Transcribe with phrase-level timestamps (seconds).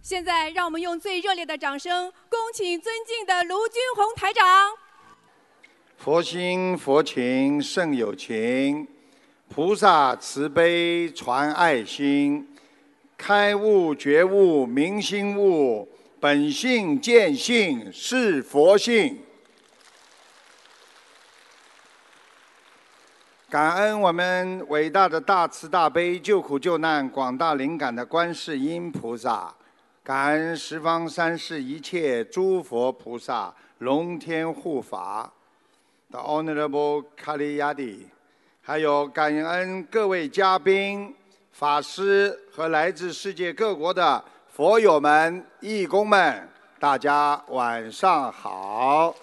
[0.00, 4.44] 现在，让我们用最热烈的掌声，恭请尊敬的卢军红台长。
[5.98, 8.88] 佛心佛情胜有情，
[9.48, 12.56] 菩萨慈悲传爱心，
[13.18, 15.86] 开悟觉悟明心悟，
[16.18, 19.20] 本性见性是佛性。
[23.50, 29.54] 感恩我们伟大的大慈大悲救苦救难广大灵感的观世音菩萨，
[30.08, 35.30] 感恩十方三世一切诸佛菩萨龙天护法
[36.10, 38.06] ，The Honorable Kaliyadi，
[38.62, 41.14] 还有感恩各位嘉宾、
[41.52, 46.48] 法师和来自世界各国的佛友们、义工们，
[46.80, 49.14] 大家晚上好。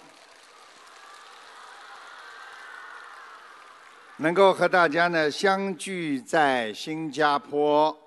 [4.18, 7.98] 能够和大家呢相聚在新加坡，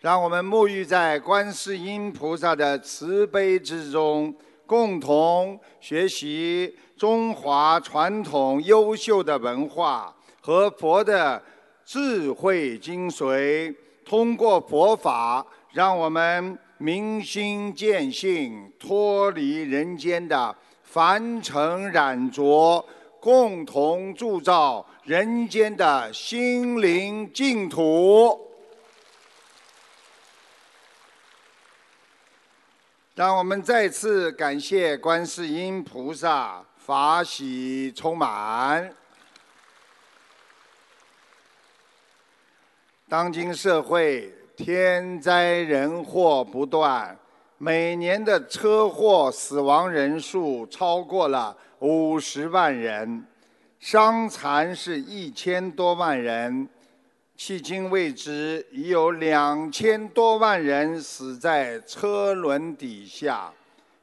[0.00, 4.32] 让我们沐浴在观世音菩萨的慈悲之中，
[4.66, 11.42] 共同学习中华传统优秀的文化和佛的
[11.84, 13.74] 智慧精髓。
[14.04, 22.84] 通过佛法，让我们明心见性，脱离人间的凡尘染浊，
[23.18, 24.86] 共同铸造。
[25.02, 28.38] 人间的心灵净土，
[33.16, 38.92] 让我们再次感谢观世音菩萨，法喜充满。
[43.08, 47.18] 当今社会天灾人祸不断，
[47.56, 53.26] 每年的车祸死亡人数超过了五十万人。
[53.80, 56.68] 伤残是一千多万人，
[57.38, 63.52] 迄今为止已有两千多万人死在车轮底下，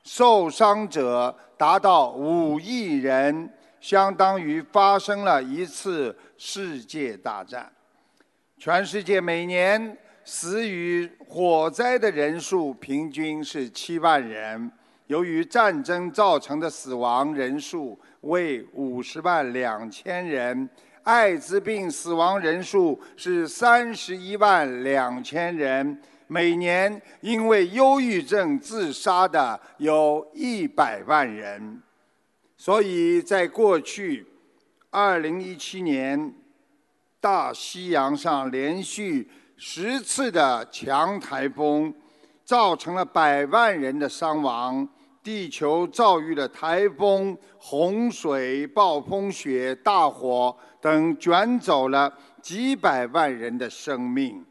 [0.04, 3.50] 受伤者达到五亿人，
[3.82, 7.72] 相当于发生了一次世界大战。
[8.60, 14.72] 全世界每年死于火灾的人数平均是七万人，
[15.08, 18.00] 由于战争造成的死亡人数。
[18.24, 20.70] 为五十万两千人，
[21.04, 31.82] 艾滋病死亡人数是三十一万两千人，每年因为忧郁症自杀的有一百万人，
[32.56, 34.26] 所以在过去，
[34.90, 36.34] 二零一七年，
[37.20, 41.94] 大西洋上连续十次的强台风，
[42.46, 44.88] 造成了百万人的伤亡。
[45.22, 54.46] 地球遭遇了台风、洪水、暴风雪、大火等，卷走了几百万人的生命，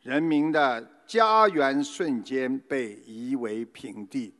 [0.00, 4.32] 人民的家园瞬间被夷为平地。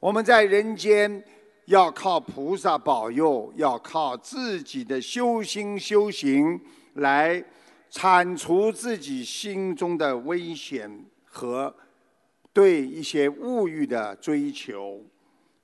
[0.00, 1.22] 我们在人间
[1.66, 6.58] 要靠菩萨保佑，要靠自己的修心修行
[6.94, 7.44] 来
[7.90, 11.74] 铲除自己心中的危险和
[12.50, 15.04] 对一些物欲的追求。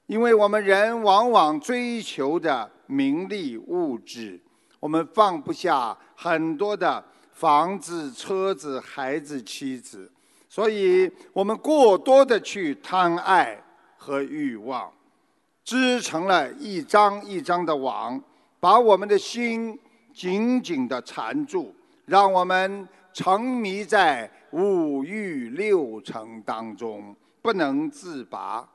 [0.06, 4.38] 因为我们人往往追求的名利物质，
[4.84, 7.02] 我们放不下很多的
[7.32, 10.12] 房子、车子、孩子、妻子，
[10.46, 13.58] 所以我们过多的去贪爱
[13.96, 14.92] 和欲望，
[15.64, 18.22] 织成了一张一张的网，
[18.60, 19.80] 把我们的心
[20.12, 21.74] 紧紧的缠住，
[22.04, 28.68] 让我们沉迷在五欲六尘当中，不能自拔。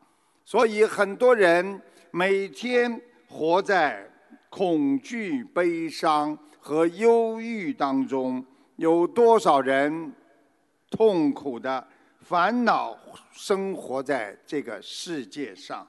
[0.44, 4.10] 所以很多人每天活在
[4.50, 8.46] 恐惧、悲伤和忧郁当中。
[8.76, 10.14] 有多少人
[10.90, 11.86] 痛苦的
[12.22, 12.98] 烦恼
[13.34, 15.86] 生活在这个世界上？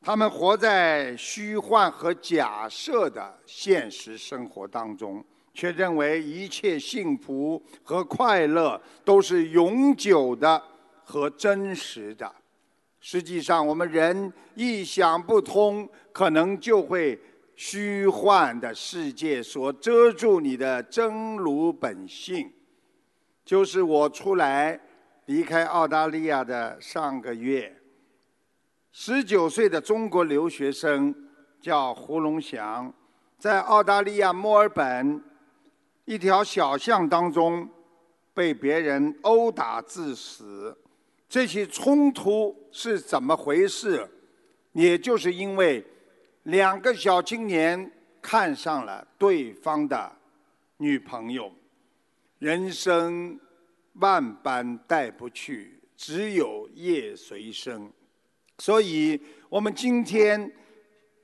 [0.00, 5.22] 他们活在虚幻和假设的现实生活当中，
[5.52, 10.60] 却认为一切幸福和快乐都是永久的
[11.04, 12.34] 和真实的。
[13.00, 17.16] 实际上，我们人一想不通，可能就会
[17.64, 22.52] 虚幻的世界所遮住你的真如本性。
[23.44, 24.80] 就是我出来
[25.26, 27.80] 离开澳大利亚的上个月，
[28.90, 31.14] 十九岁的中国留学生
[31.60, 32.92] 叫胡龙祥，
[33.38, 35.22] 在澳大利亚墨尔本
[36.04, 37.70] 一条小巷当中
[38.34, 40.76] 被别人殴打致死。
[41.28, 44.04] 这些冲突是怎么回事？
[44.72, 45.86] 也就是因为
[46.44, 47.90] 两个小青年
[48.20, 50.10] 看上了对方的
[50.78, 51.52] 女朋友，
[52.38, 53.38] 人生
[53.94, 57.90] 万般带不去，只有业随身。
[58.58, 60.50] 所以，我们今天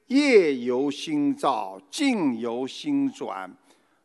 [0.06, 3.52] 业由心造，境由心转。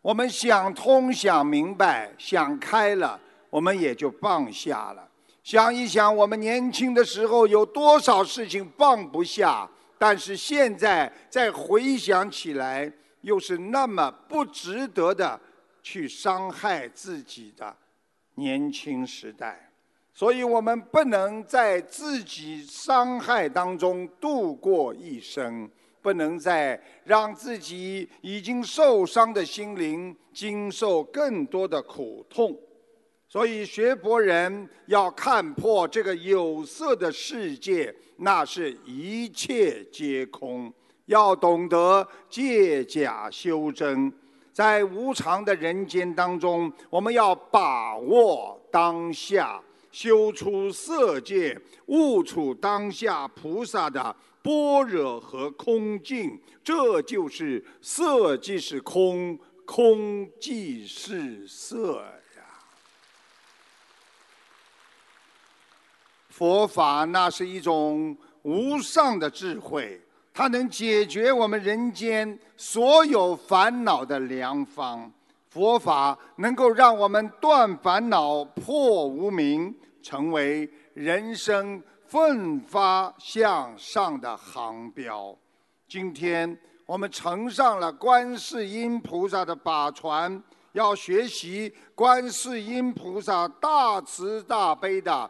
[0.01, 3.19] 我们想通、想明白、想开了，
[3.49, 5.07] 我们也就放下了。
[5.43, 9.69] 想一想，我们年轻的时候有多少事情放不下，
[10.05, 12.91] 但是现在再回想起来，
[13.21, 15.39] 又是那么不值得的
[15.81, 17.73] 去伤害自己的
[18.35, 19.71] 年轻时代。
[20.13, 25.71] 所以我们不能在自己伤害当中度过一生。
[26.01, 32.53] 不能再让自己已经受伤的心灵经受更多的苦痛，
[33.33, 40.71] 所以学佛人要看破这个有色的世界，那是一切皆空。
[41.07, 44.13] 要懂得借假修真，
[44.51, 49.59] 在无常的人间当中，我们要把握当下，
[49.91, 54.15] 修出色界，悟出当下菩萨的。
[54.43, 62.11] 般若和空境，这就是色即是空，空即是色呀。
[66.33, 70.01] 佛法那是一种无上的智慧，
[70.33, 75.11] 它能解决我们人间所有烦恼的良方。
[75.51, 79.71] 佛法能够让我们断烦恼、破无明，
[80.01, 81.79] 成为人生。
[82.07, 85.35] 奋发向上的航标。
[85.87, 90.43] 今天我们乘上了观世音菩萨的法船，
[90.73, 95.27] 要学习观世音菩萨大慈大悲的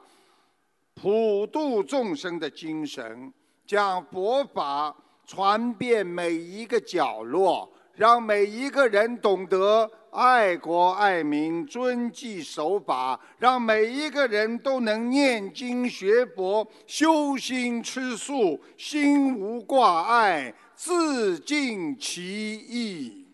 [0.95, 3.33] 普度众生的精神，
[3.65, 4.95] 将佛法
[5.25, 9.89] 传遍每一个角落，让每一个人懂得。
[10.11, 23.25] 爱国爱民，遵纪守法，让每一个人都能念经学佛，修心吃素，心无挂碍，自尽其意。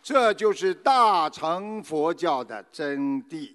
[0.00, 3.52] 这就是大乘佛教的真谛。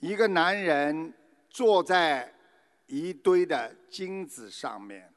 [0.00, 1.12] 一个男人
[1.48, 2.32] 坐在
[2.86, 5.12] 一堆的金子上面，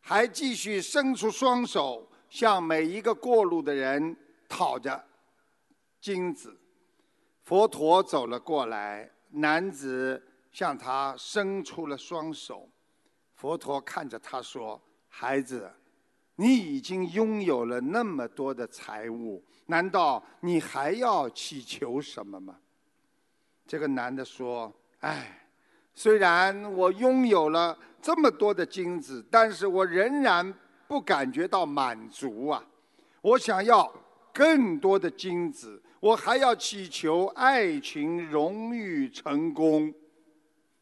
[0.00, 2.08] 还继续伸出双手。
[2.28, 4.16] 向每一个过路的人
[4.48, 5.04] 讨着
[6.00, 6.58] 金子，
[7.44, 12.66] 佛陀走了过来，男子向他伸出了双手，
[13.34, 14.80] 佛陀看着他说
[15.10, 15.70] ：“孩子，
[16.36, 22.58] 你已经拥有了那么多的财物，难道你还要祈求什么吗？”
[23.66, 25.46] 这个男的说：“哎，
[25.94, 30.54] 虽然我拥有了这么多的金子，但是我仍然……”
[30.88, 32.62] 不感觉到满足啊！
[33.22, 33.90] 我想要
[34.30, 39.90] 更多的金子，我还要祈求爱情、荣誉、成功。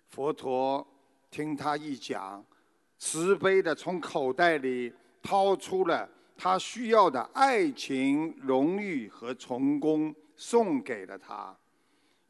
[0.08, 0.84] 佛陀
[1.30, 2.44] 听他一讲，
[2.98, 4.92] 慈悲的从口袋里
[5.22, 11.56] 掏出了他需要的爱情、荣誉和成功，送给了他。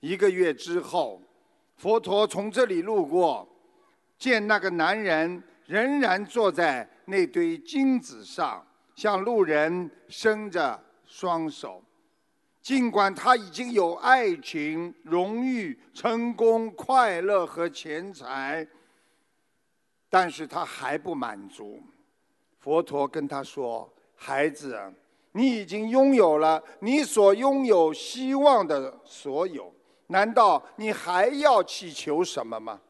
[0.01, 1.23] 一个月之后，
[1.77, 3.49] 佛陀从这里路过，
[4.19, 6.89] 见那个男人仍然坐在。
[7.07, 8.65] 那堆金子上，
[8.95, 11.83] 向路人伸着双手。
[12.63, 18.65] 尽管他已经有爱情、荣誉、成功、快乐和钱财，
[20.09, 21.83] 但是他还不满足。
[22.61, 24.79] 佛陀跟他说：“孩子，
[25.33, 29.75] 你已经拥有了你所拥有希望的所有，
[30.11, 32.81] 难道你还要祈求什么吗？”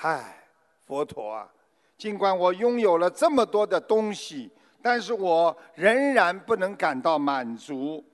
[0.00, 0.48] 唉，
[0.86, 1.52] 佛陀啊！
[1.96, 4.50] 尽管我拥有了这么多的东西，
[4.82, 8.04] 但是我仍然不能感到满足。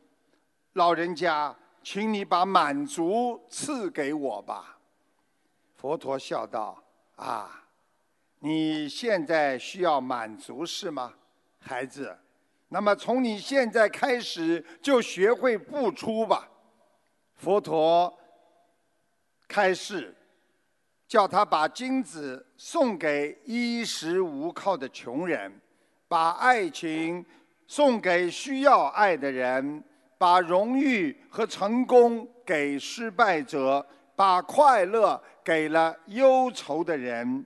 [0.74, 4.78] 老人家，请你把满足赐给我吧。
[5.74, 6.80] 佛陀笑道
[7.16, 7.64] ：“啊，
[8.38, 11.12] 你现在需要满足是吗，
[11.58, 12.16] 孩子？
[12.68, 16.48] 那么从你现在开始就学会付出吧。”
[17.42, 18.16] 佛陀
[19.48, 20.14] 开示。
[21.08, 25.60] 叫他把金子送给衣食无靠的穷人，
[26.08, 27.22] 把爱情
[27.66, 29.84] 送给需要爱的人，
[30.16, 37.44] 把荣誉和成功给失败者，把快乐给了忧愁的人。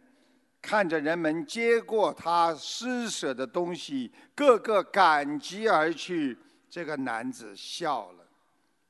[0.63, 6.39] 看着人们接过他施舍的东西，个个感激而去，
[6.71, 8.25] 这个男子笑了。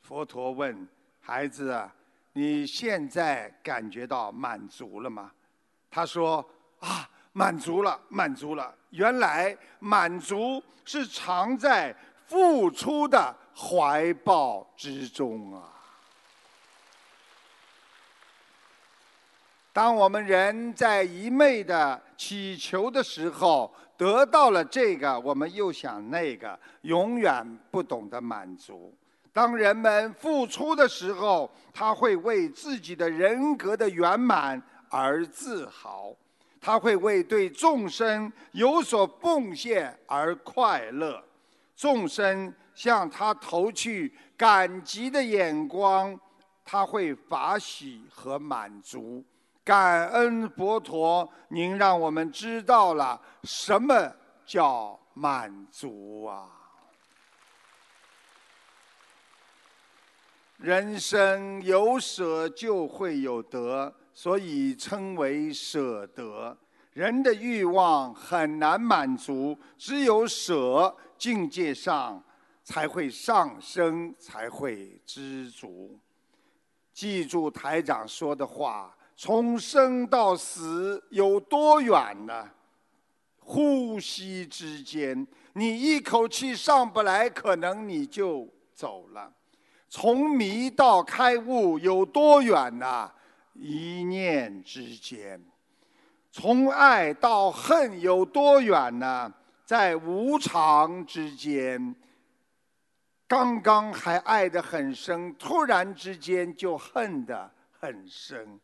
[0.02, 0.86] 佛陀问
[1.26, 1.76] 孩子
[2.35, 5.33] 你现在感觉到满足了吗？
[5.90, 11.92] 他说啊满足了满足了原来满足是藏在
[12.26, 15.68] 付出的怀抱之中啊。
[19.73, 28.97] 当我们人在一昧的祈求的时候得到了这个我们又想那个永远不懂得满足。
[29.36, 36.10] 当人们付出的时候，他会为自己的人格的圆满而自豪，
[36.58, 41.22] 他会为对众生有所奉献而快乐。
[41.76, 46.18] 众生向他投去感激的眼光，
[46.64, 49.22] 他会法喜和满足。
[49.62, 54.10] 感恩佛陀，您让我们知道了什么
[54.46, 56.48] 叫满足啊！
[60.58, 66.56] 人生有舍就会有得，所以称为舍得。
[66.92, 72.22] 人的欲望很难满足，只有舍，境界上
[72.64, 75.98] 才会上升，才会知足。
[76.92, 78.92] 记住台长说的话。
[79.18, 82.50] 从生到死有多远呢？
[83.38, 89.32] 呼吸之间，你一口气上不来，可能你就走了。
[89.88, 93.10] 从迷到开悟有多远呢？
[93.54, 95.40] 一念之间。
[96.30, 99.32] 从爱到恨有多远呢？
[99.64, 101.94] 在无常之间。
[103.26, 107.50] 刚刚还爱得很深，突然之间就恨得
[107.80, 108.60] 很深。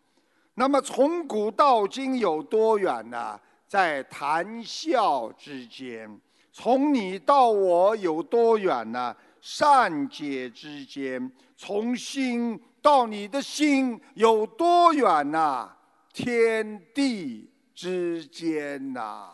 [0.54, 3.40] 那么从古到今有多远呢？
[3.66, 6.20] 在谈笑之间。
[6.52, 9.16] 从你到我有多远呢？
[9.42, 11.30] 善解之间。
[11.54, 15.70] 从心到你的心有多远呐？
[16.14, 19.28] 天地之间呐。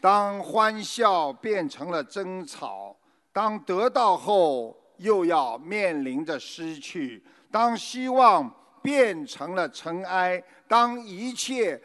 [0.00, 2.96] 当欢笑变成了争吵，
[3.32, 4.80] 当得到后。
[4.98, 7.20] 又要面临着失去。
[7.50, 8.48] 当希望
[8.80, 11.82] 变成了尘埃，当一切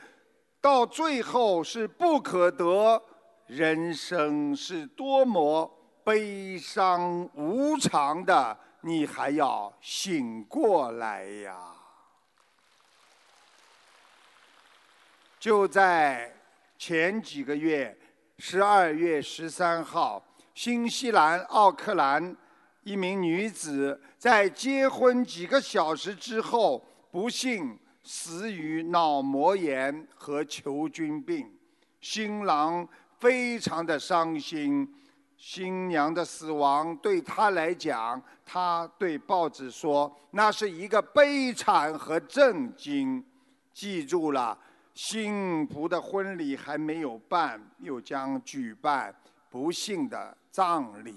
[0.61, 3.01] 到最后是不可得，
[3.49, 5.67] 人生是多么
[6.03, 11.73] 悲伤无常的，你还要醒过来呀！
[15.39, 16.31] 就在
[16.77, 17.97] 前几个月，
[18.37, 22.35] 十二月十三号，新西兰奥克兰。
[22.83, 31.51] 一名女子在结婚几个小时之后，不幸死于脑膜炎和球菌病。
[31.99, 32.87] 新郎
[33.19, 34.87] 非常的伤心，
[35.35, 43.23] 新娘的死亡对他来讲，他对报纸说，那是一个悲惨和震惊。
[43.73, 44.57] 记住了，
[44.93, 49.13] 幸福的婚礼还没有办，又将举办
[49.49, 51.15] 不幸的葬礼。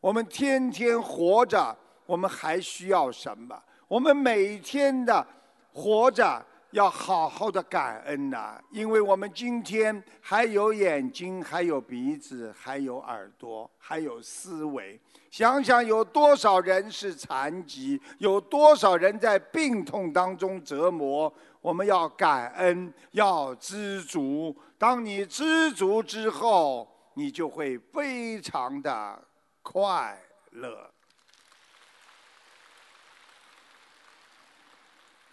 [0.00, 3.60] 我们天天活着，我们还需要什么？
[3.88, 5.26] 我们每天的
[5.72, 6.44] 活着
[6.76, 15.00] 要好好的感恩呐，因为我们今天还有眼睛，还有鼻子，还有耳朵，还有思维。
[15.30, 21.32] 想想有多少人是残疾，有多少人在病痛当中折磨。
[21.62, 24.54] 我们要感恩，要知足。
[24.76, 29.18] 当你知足之后，你就会非常的。
[29.62, 30.90] 快乐。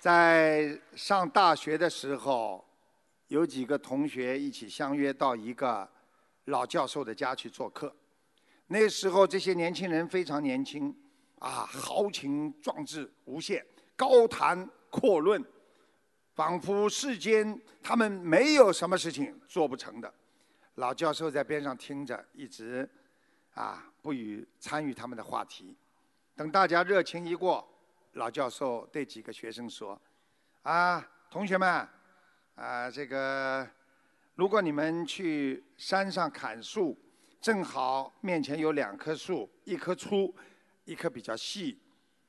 [0.04, 2.62] 在上大学的时候，
[3.30, 5.90] 有几个同学一起相约到一个
[6.48, 7.96] 老教授的家去做客。
[8.68, 10.94] 那时候，这些年轻人非常年轻，
[11.40, 15.42] 啊，豪情壮志无限，高谈阔论，
[16.36, 20.14] 仿佛世间他们没有什么事情做不成的。
[20.76, 22.90] 老教授在边上听着，一直。
[23.54, 25.78] 啊，不予参与他们的话题。
[26.36, 27.66] 等大家热情一过，
[28.14, 30.00] 老教授对几个学生说
[30.62, 31.88] ：“啊，同学们，
[32.56, 33.68] 啊，这个，
[34.36, 36.98] 如果你们去山上砍树，
[37.42, 40.34] 正好面前有两棵树，一棵粗，
[40.86, 41.80] 一棵比较细。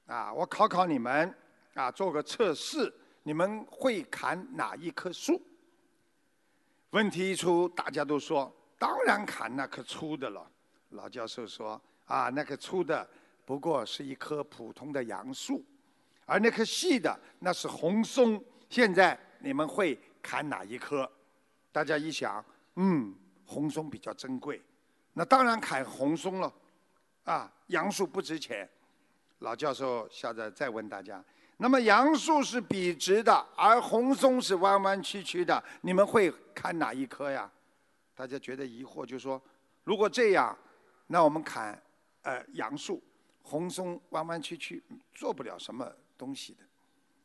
[0.07, 1.35] 啊，我考考你们，
[1.75, 5.41] 啊，做个测试，你们会砍哪一棵树？”
[6.91, 10.51] 问题一出，大家都说：“当然砍那棵粗的了。”
[10.91, 13.07] 老教授说：“啊，那个粗的
[13.45, 15.65] 不过是一棵普通的杨树，
[16.27, 18.43] 而那棵细的那是红松。
[18.71, 21.11] 现在你们会砍哪一棵？”
[21.71, 22.45] 大家一想，
[22.77, 23.15] 嗯，
[23.45, 24.63] 红松比较珍贵，
[25.13, 26.53] 那当然砍红松了。
[27.25, 28.69] 啊，杨树不值钱。
[29.39, 31.23] 老教授笑着再问大家
[31.59, 37.51] ：“那么杨树是笔直的，而红松是弯弯曲曲的，你们会砍哪一棵呀？”
[38.15, 39.41] 大家觉得疑惑，就说
[39.85, 40.57] ：“如果这样。”
[41.07, 41.79] 那我们砍，
[42.23, 43.03] 呃，杨树，
[43.43, 45.85] 红松弯弯曲曲，做不了什么
[46.17, 46.65] 东西的。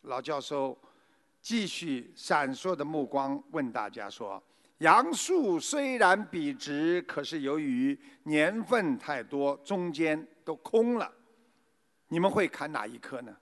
[0.03, 0.77] 老教授
[1.41, 4.41] 继续闪烁的目光问大家说
[4.79, 11.11] ：“杨树虽然笔直，可是由于年份太多，中间都空了。
[12.07, 13.35] 你们会砍哪一棵呢？”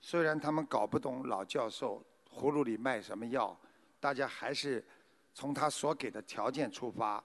[0.00, 3.58] 虽然他们搞不懂老教授葫芦里卖什么药，
[3.98, 4.84] 大家还是
[5.32, 7.24] 从他所给的条件出发，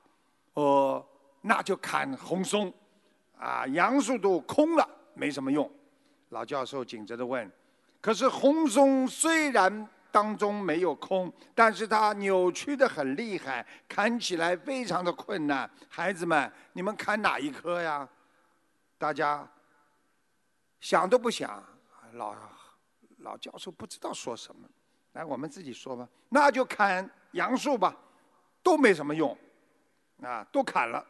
[0.54, 1.06] 呃，
[1.42, 2.74] 那就砍红松，
[3.38, 5.70] 啊，杨树都空了，没什么用。
[6.30, 7.52] 老教授紧着的问
[8.02, 15.70] ：“可是红松虽然当中没有空，但是它扭曲的很厉害，砍起来非常的困难。
[15.90, 18.08] 孩子们，你们砍哪一棵呀？”
[18.98, 19.48] 大家
[20.80, 21.64] 想都不想，
[22.14, 22.36] 老。
[23.20, 24.66] 老教授不知道说什么，
[25.12, 26.08] 来，我们自己说吧。
[26.30, 27.94] 那就砍杨树吧，
[28.64, 29.38] 都没什么用，
[30.24, 31.06] 啊，都砍了。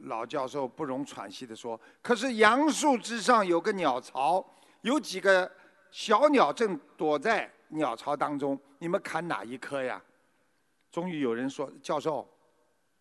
[0.00, 4.44] 老教授不容喘息地说：“可是杨树之上有个鸟巢，
[4.82, 5.50] 有几个
[5.90, 10.02] 小鸟正躲在鸟巢当中，你们砍哪一棵呀？”
[10.92, 12.28] 终于有人说：“教授，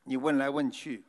[0.03, 1.03] 你问来问去，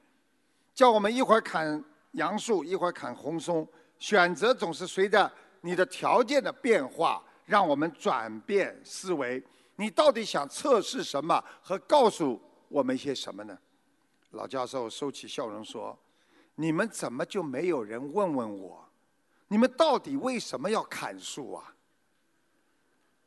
[0.75, 3.67] 叫我们一会儿砍杨树，一会儿砍红松，
[3.99, 5.31] 选择总是随着。”
[5.63, 9.43] 你的条件的变化，让我们转变思维。
[9.75, 11.43] 你到底想测试什么？
[11.61, 13.59] 和告诉我们些什么呢？
[14.31, 15.99] 老教授收起笑容说
[16.57, 18.89] ：“你们怎么就没有人问问我？
[19.49, 21.75] 你们到底为什么要砍树啊？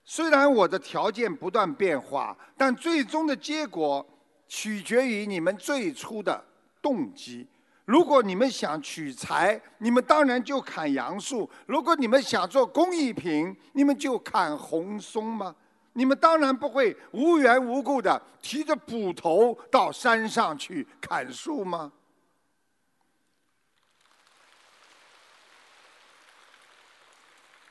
[0.03, 4.05] 虽然我的条件不断变化，但最终的结果
[4.47, 6.43] 取决于你们最初的
[6.81, 7.47] 动机。”
[7.85, 15.55] 如果你们想取材，你们当然就砍杨树；如果你们想做工艺品，你们就砍红松吗？
[15.93, 21.91] 你们当然不会无缘无故的提着斧头到山上去砍树吗？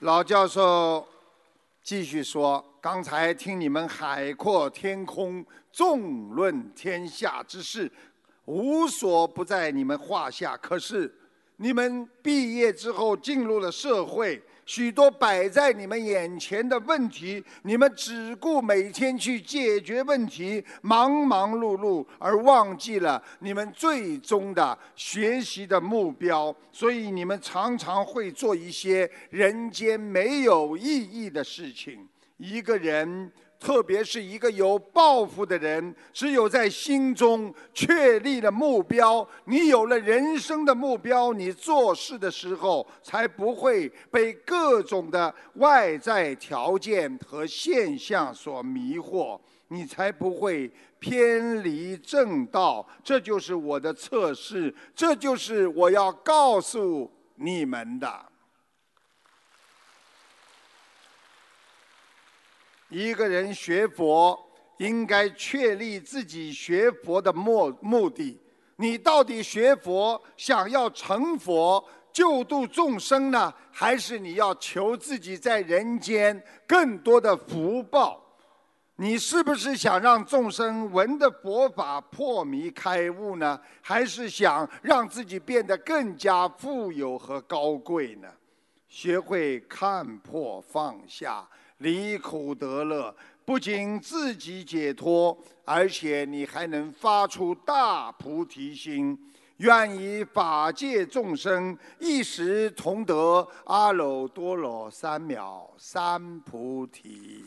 [0.01, 1.07] 老教授
[1.83, 7.91] 继续说：“刚才听你们海阔天空，纵论天下之事。”
[8.45, 11.15] 无所不在你们话下，可是
[11.57, 32.07] 你们毕业之后进入了社会，许多摆在你们眼前的问题，你们只顾每天去解决问题，忙忙碌碌，而忘记了你们最终的学习的目标，所以你们常常会做一些人间没有意义的事情。
[32.37, 33.33] 一个人。
[33.61, 52.87] 特别是一个有抱负的人，只有在心中确立了目标，你有了人生的目标，你做事的时候才不会被各种的外在条件和现象所迷惑，你才不会偏离正道。
[53.03, 58.25] 这就是我的测试，这就是我要告诉你们的。
[62.89, 64.39] 一个人学佛，
[64.79, 68.41] 应该确立自己学佛的目目的。
[68.77, 78.25] 你到底学佛想要成佛、救度众生呢，还是你要求自己在人间更多的福报？
[78.97, 83.61] 你是不是想让众生闻的佛法破迷开悟呢？
[83.81, 88.29] 还是想让自己变得更加富有和高贵呢？
[88.89, 91.47] 学会看破放下。
[91.79, 93.15] 离苦得乐，
[93.45, 99.17] 不仅自己解脱，而且你还能发出大菩提心，
[99.59, 107.45] 愿以法界众生一时同得阿耨多罗三藐三菩提。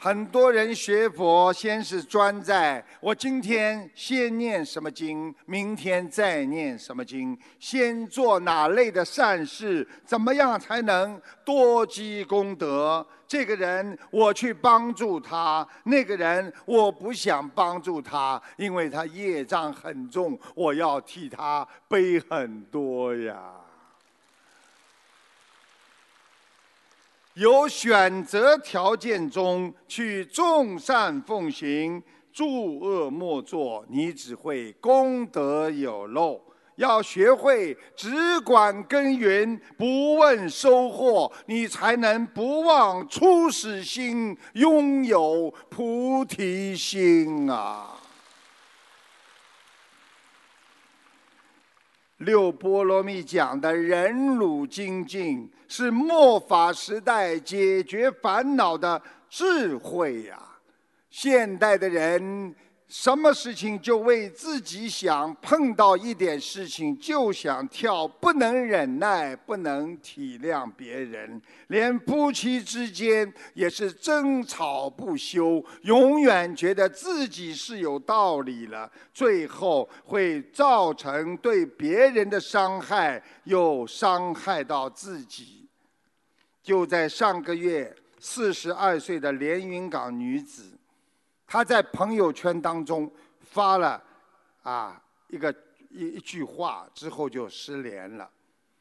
[0.00, 13.04] 很多人学佛，先是专在我今天先念什么经，明天再念什么经，先做哪类的善事，怎么样才能多积功德？
[13.26, 23.36] 这个人我去帮助他，那个人我不想帮助他，因为他业障很重，我要替他背很多呀。
[27.38, 36.40] 有选择条件中去众善奉行，诸恶莫作，你只会功德有漏。
[36.74, 47.97] 要学会只管耕耘，不问收获，你才能不忘初始心，拥有菩提心啊！
[52.18, 60.40] 六波罗蜜讲的忍辱精进，是末法时代解决烦恼的智慧呀。
[61.10, 62.54] 现代的人
[62.88, 85.68] 什么事情就为自己想，碰到一点事情就想跳，不能忍耐，不能体谅别人，连夫妻之间也是争吵不休，永远觉得自己是有道理了，最后会造成对别人的伤害，又伤害到自己。
[86.62, 90.77] 就在上个月，四十二岁的连云港女子。
[91.50, 94.00] 他在朋友圈当中发了
[94.62, 95.50] 啊一个
[95.88, 98.30] 一一句话之后就失联了。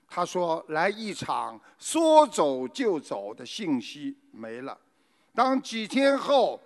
[0.10, 4.78] 他说来一场说走就走的信息没了。
[5.34, 6.60] 当几天后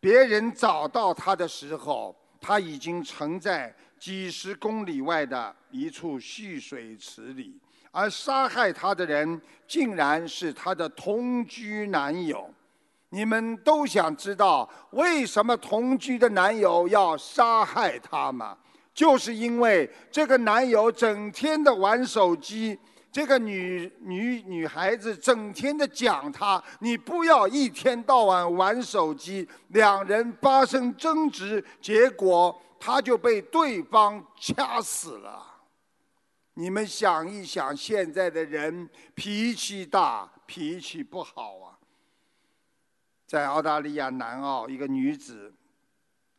[0.00, 7.56] 别人找到他的时候，他已经沉在几十公里外的一处蓄水池里，
[7.92, 12.52] 而杀害他的人竟然是他的同居男友。
[13.12, 18.56] 你们都想知道为什么同居的男友要杀害她吗？
[18.94, 22.78] 就是因为这个男友整天的玩手机，
[23.10, 29.46] 这个女女女孩子整天的讲他，你不要一天到晚玩手机。
[29.68, 35.42] 两人发生争执，结果他就被对方掐死了。
[36.54, 41.71] 你们想一想，现在的人脾气大，脾气不好啊。
[43.32, 45.50] 在澳大利亚南澳，一个女子，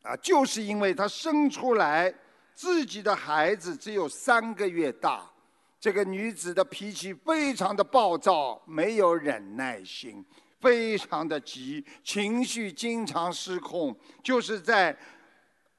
[0.03, 2.13] 啊，就是因为她生出来
[2.53, 5.27] 自己的孩子只有三个月大，
[5.79, 10.23] 这个女子的脾气非常的暴躁，没有忍耐心，
[10.61, 13.97] 非常的急，情绪经常失控。
[14.21, 14.95] 就是在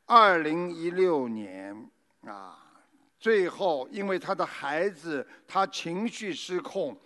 [0.06, 1.88] 二零一六年
[2.26, 2.58] 啊，
[3.20, 6.98] 最后因为她的孩子，她情绪失控，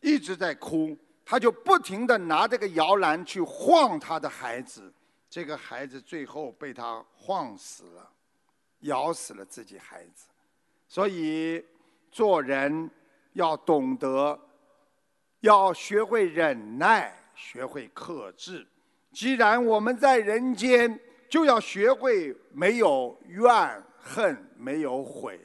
[0.00, 0.96] 一直在哭。
[1.32, 4.92] 他就不停地拿这个摇篮去晃他的孩子，
[5.30, 8.06] 这个孩子最后被他晃死了，
[8.80, 10.26] 咬死了自己孩子。
[10.86, 11.64] 所以
[12.10, 12.90] 做人
[13.32, 14.38] 要懂得，
[15.40, 18.66] 要学会忍耐，学会克制。
[19.10, 25.40] 既然我们在人间，就要学会没有怨恨，没有悔。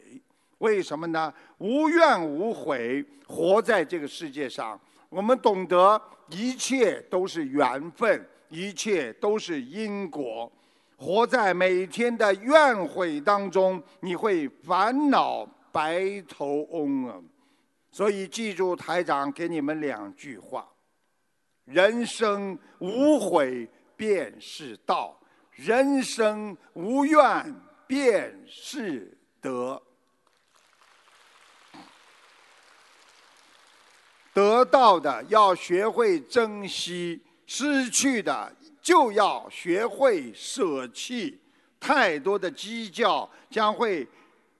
[0.57, 1.33] 为什么呢？
[1.59, 4.77] 无怨无悔，活在这个世界上。
[5.09, 10.51] 我们懂得一切都是缘分，一切都是因果。
[10.97, 17.15] 活在每天的怨悔当中，你会烦恼白头翁啊！
[17.91, 20.67] 所以记住台长给你们两句话：
[21.65, 25.17] 人生无悔便是道，
[25.51, 29.81] 人生无怨便是德。
[34.37, 41.39] 得到的要学会珍惜，失去的就要学会舍弃。
[41.79, 44.07] 太多的计较将会，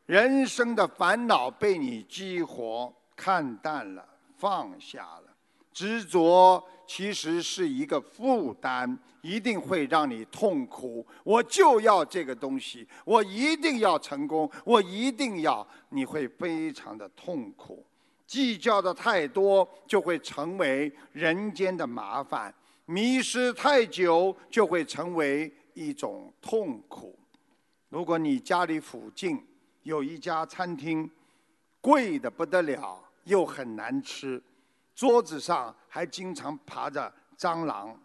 [0.07, 4.03] 人生的烦恼被你激活，看淡了，
[4.35, 5.25] 放下了。
[5.71, 11.05] 执着其实是一个负担，一定会让你痛苦。
[11.23, 17.85] 我就要这个东西，我一定要成功，我一定要，你会非常的痛苦。
[18.27, 22.51] 计较的太多，就会成为人间的麻烦；
[22.85, 27.17] 迷失太久，就会成为一种痛苦。
[27.87, 29.41] 如果你家里附近
[29.83, 31.09] 有一家餐厅，
[31.79, 34.43] 贵的不得了，又很难吃，
[34.93, 37.97] 桌子上还经常爬着蟑螂，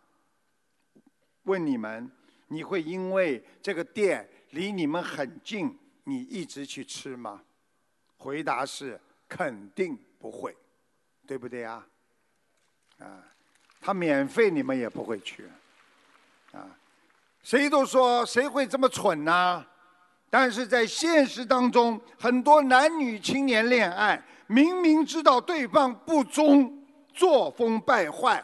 [1.43, 2.09] 问你们，
[2.47, 7.43] 你会因为这个店离你们很近，你一直去吃吗？
[8.17, 9.99] 回答是肯定。
[10.23, 10.57] 不会，
[11.27, 11.85] 对不对啊？
[13.01, 13.19] 啊，
[13.81, 15.45] 他免费你们也不会去，
[16.53, 16.65] 啊，
[17.43, 19.67] 谁都说谁会这么蠢呢？
[20.31, 26.81] 但是在现实当中，很多男女青年恋爱，明明知道对方不忠、
[27.13, 28.43] 作风败坏，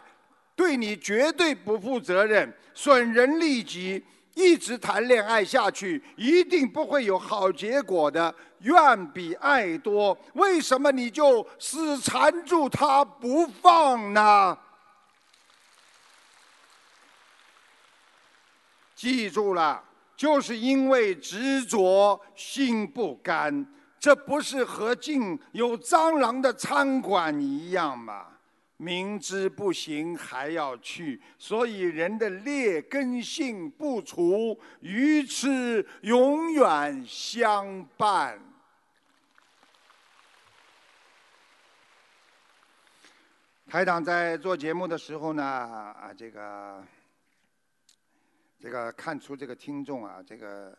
[0.57, 4.05] 对你绝对不负责任、损人利己。
[4.39, 8.33] 一直谈恋爱下去，一定不会有好结果的。
[8.61, 14.57] 怨比爱多，为什么你就死缠住他不放呢？
[18.95, 19.83] 记住了，
[20.17, 23.67] 就是因为执着，心不甘。
[23.99, 28.38] 这不是和进有蟑螂的餐馆一样吗？
[28.79, 38.41] 明知不行还要去，所以人的劣根性不除，愚痴永远相伴。
[43.67, 46.87] 台长在做节目的时候呢，啊，这个
[48.61, 50.79] 这个看出这个听众啊，这个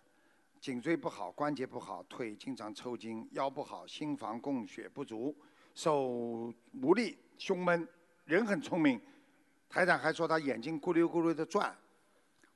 [0.61, 5.35] 颈椎不好，关节不好，腿经常抽筋，腰不好，心房供血不足，
[5.79, 7.87] 手无力，胸闷，
[8.25, 9.01] 人很聪明。
[9.69, 11.73] 台长还说他眼睛咕噜咕噜的转。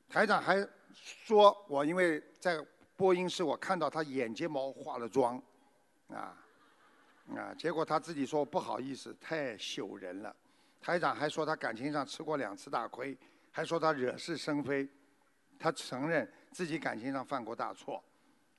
[0.09, 2.61] 台长还说我因为在
[2.97, 5.41] 播音室，我看到他眼睫毛化了妆，
[6.09, 6.35] 啊
[7.33, 10.35] 啊，结果他自己说不好意思，太羞人了。
[10.81, 13.17] 台长还说他感情上吃过两次大亏，
[13.51, 14.85] 还说他惹是生非。
[15.57, 18.03] 他承认自己感情上犯过大错。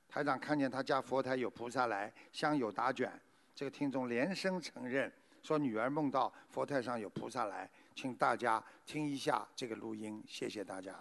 [0.08, 3.12] 台长看见他家佛台有菩萨来，香有打卷，
[3.54, 5.12] 这个听众连声承认，
[5.42, 10.92] 说女儿梦到佛台上有菩萨来，请大家听一下这个录音，谢谢大家。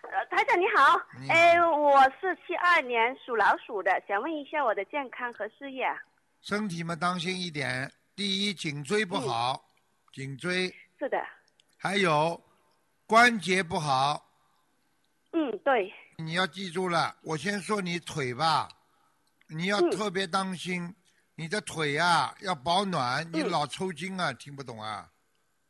[0.00, 5.86] 呃，台长你好，哎，我是七二年属老鼠的，想问一下我的健康和事业。
[6.40, 7.92] 身体嘛，当心一点。
[8.16, 9.64] 第一，颈椎不好，
[10.12, 10.74] 颈椎。
[10.98, 11.22] 是的。
[11.76, 12.40] 还有
[13.06, 14.26] 关节不好。
[15.32, 15.92] 嗯，对。
[16.16, 18.68] 你要记住了，我先说你腿吧，
[19.48, 20.94] 你要特别当心，
[21.34, 25.08] 你的腿啊要保暖，你老抽筋啊，听不懂啊？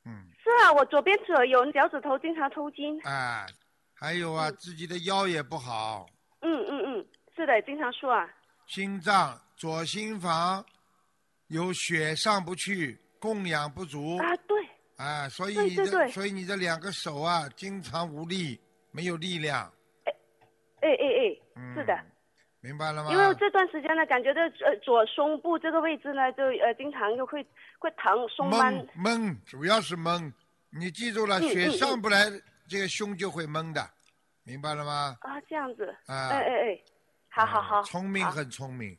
[0.05, 0.29] 嗯。
[0.43, 3.01] 是啊，我左边腿有脚趾头经常抽筋。
[3.05, 3.47] 哎，
[3.95, 6.07] 还有啊，自己的腰也不好。
[6.41, 8.29] 嗯嗯嗯，是的，经常说啊。
[8.67, 10.65] 心脏左心房
[11.49, 14.17] 有血上不去，供氧不足。
[14.19, 14.69] 啊，对。
[14.97, 19.73] 啊，所以你的，所以你的两个手啊，经常无力，没有力量。
[20.83, 21.99] 哎，哎哎哎，是的，
[22.61, 23.11] 明白了吗？
[23.11, 27.47] 因为这段时间呢，感觉到呃左胸部这个位置呢，就呃经常就会
[27.79, 28.89] 会疼，胸闷。
[28.95, 30.33] 闷，主要是闷。
[30.71, 32.25] 你记住了，血上不来，
[32.69, 33.81] 这个胸就会闷的，
[34.45, 35.17] 明白了吗？
[35.21, 35.95] 啊，这样子。
[36.07, 36.29] 啊。
[36.31, 36.81] 哎哎哎，
[37.31, 37.83] 好好好。
[37.83, 38.97] 聪明很聪明，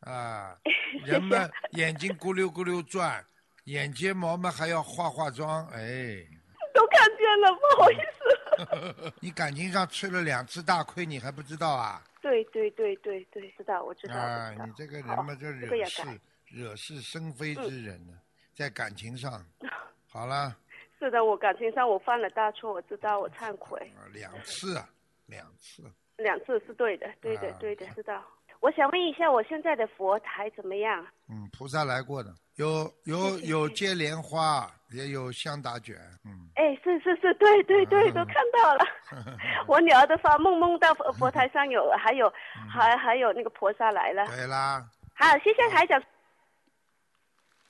[0.00, 0.56] 啊，
[1.06, 3.24] 人们眼睛咕溜咕溜转。
[3.66, 6.26] 眼睫毛嘛还要化化妆，哎，
[6.74, 8.41] 都看见了，不好意思。
[9.20, 12.02] 你感情上吃了两次大亏，你还不知道啊？
[12.20, 14.14] 对对对对对，知道我知道。
[14.14, 16.02] 啊，你这个人嘛，就惹是
[16.48, 18.12] 惹是生非之人呢，
[18.54, 19.44] 在感情上。
[20.08, 20.56] 好了。
[20.98, 23.90] 是的，我感情上我犯了大错，我知道，我忏悔。
[24.12, 24.88] 两次啊，
[25.26, 25.82] 两次。
[26.16, 28.22] 两次是对的，对的，对的，知道。
[28.62, 31.04] 我想问一下，我现在的佛台怎么样？
[31.28, 36.48] 嗯，菩萨来过的，有有有接莲花，也有香打卷，嗯。
[36.54, 38.84] 哎，是是是，对对对，都看到了。
[39.66, 42.32] 我女儿都发梦，梦到佛佛台上有，还有
[42.70, 44.24] 还还有那个菩萨来了。
[44.28, 44.88] 对啦。
[45.14, 46.00] 好，谢谢台长。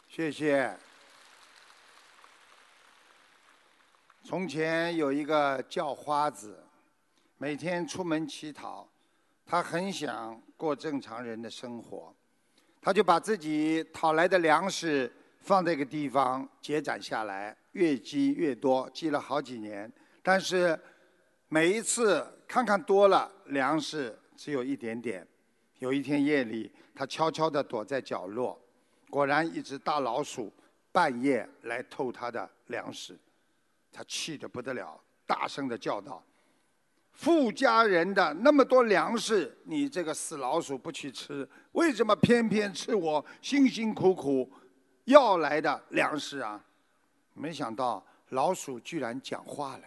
[0.08, 0.76] 谢谢。
[4.22, 6.62] 从前有一个叫花子，
[7.38, 8.86] 每天出门乞讨。
[9.44, 12.14] 他很想过正常人的生活，
[12.80, 19.92] 他就把自己讨来的粮食放在一个地方结攒下来，越积越多，积了好几年。
[20.22, 20.78] 但是
[21.48, 25.26] 每一次看看多了，粮食只有一点点。
[25.78, 28.58] 有一天夜里，他悄悄地躲在角落，
[29.10, 30.52] 果然一只大老鼠
[30.92, 33.18] 半夜来偷他的粮食，
[33.90, 36.24] 他气得不得了，大声地叫道。
[37.12, 44.50] 富家人的那么多粮食，你这个死老鼠不去吃，为什么偏偏吃我辛辛苦苦
[45.04, 46.60] 要来的粮食啊？
[47.34, 49.84] 没想到老鼠居然讲话了：“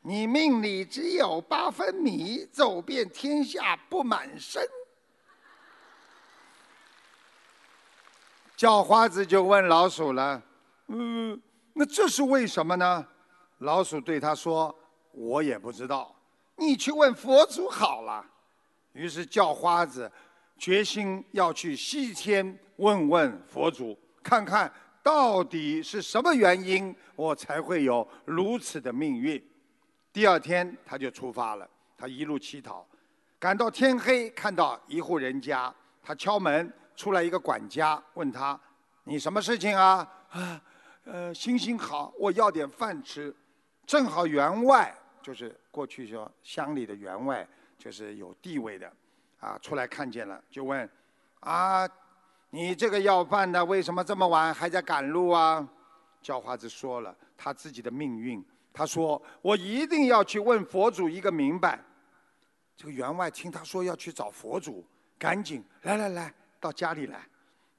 [0.00, 4.62] 你命里只有八分米，走遍天下不满身。”
[8.56, 10.42] 叫花子就问老鼠了
[10.88, 11.38] ：“嗯，
[11.74, 13.06] 那这是为什么呢？”
[13.58, 14.74] 老鼠对他说。
[15.16, 16.14] 我也不知道，
[16.56, 18.22] 你去问佛祖好了。
[18.92, 20.10] 于是叫花子
[20.58, 24.70] 决心要去西天问问佛祖，看看
[25.02, 29.42] 到底是什么原因，我才会有如此的命运。
[30.12, 32.86] 第二天他就出发了，他一路乞讨，
[33.38, 38.58] 赶到天黑，看到一户人家，他敲门，出来一个管家，问他
[39.04, 40.60] ：“你什么事情啊？”啊，
[41.04, 43.34] 呃，行行好，我要点饭吃，
[43.86, 44.94] 正好员外。
[45.26, 47.44] 就是过去说乡里的员外，
[47.76, 48.88] 就是有地位的，
[49.40, 50.88] 啊，出来看见了，就问，
[51.40, 51.84] 啊，
[52.50, 55.68] 你这个要饭的为什么这么晚还在赶路啊？
[56.22, 58.40] 叫花子说了他自己的命运，
[58.72, 61.82] 他说我一定要去问佛祖一个明白。
[62.76, 64.86] 这个员外听他说要去找佛祖，
[65.18, 67.26] 赶紧来来来到家里来，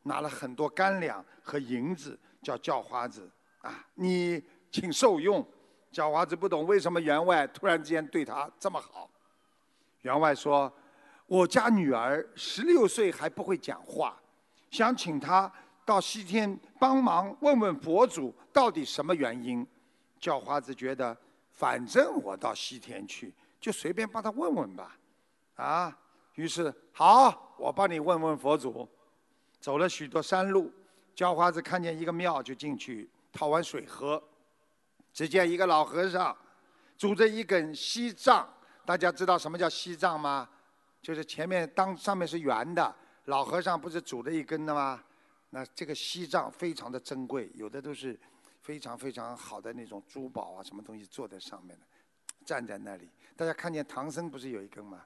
[0.03, 3.31] 拿了很多干粮和银子，叫叫花子
[3.61, 5.47] 啊，你请受用。
[5.91, 9.09] 小华子不懂为什么员外突然之间对他这么好。
[10.01, 10.71] 员外说
[11.25, 14.15] ：“我家女儿十六岁还不会讲话，
[14.69, 15.51] 想请她
[15.83, 19.65] 到西天帮忙问问佛祖到底什么原因。
[20.19, 21.15] 叫花子觉得，
[21.51, 24.97] 反正我到西天去，就随便帮他问问吧，
[25.55, 25.97] 啊，
[26.35, 28.87] 于是好，我帮你问问佛祖。
[29.59, 30.71] 走了许多山路，
[31.13, 34.21] 叫花子看见一个庙，就进去讨碗水喝。
[35.17, 36.37] 只见一个老和尚
[36.95, 38.47] 拄着一根锡杖，
[38.85, 40.47] 大家知道什么叫锡杖吗？
[41.01, 45.03] 就是前面当上面是圆的，老和尚不是拄着一根的吗？
[45.49, 48.15] 那这个锡杖非常的珍贵，有的都是。
[48.61, 51.85] 非常非常好的那种珠宝啊，什么东西坐在上面的，
[52.45, 53.09] 站在那里。
[53.37, 55.05] 大家看见唐僧不是有一根吗？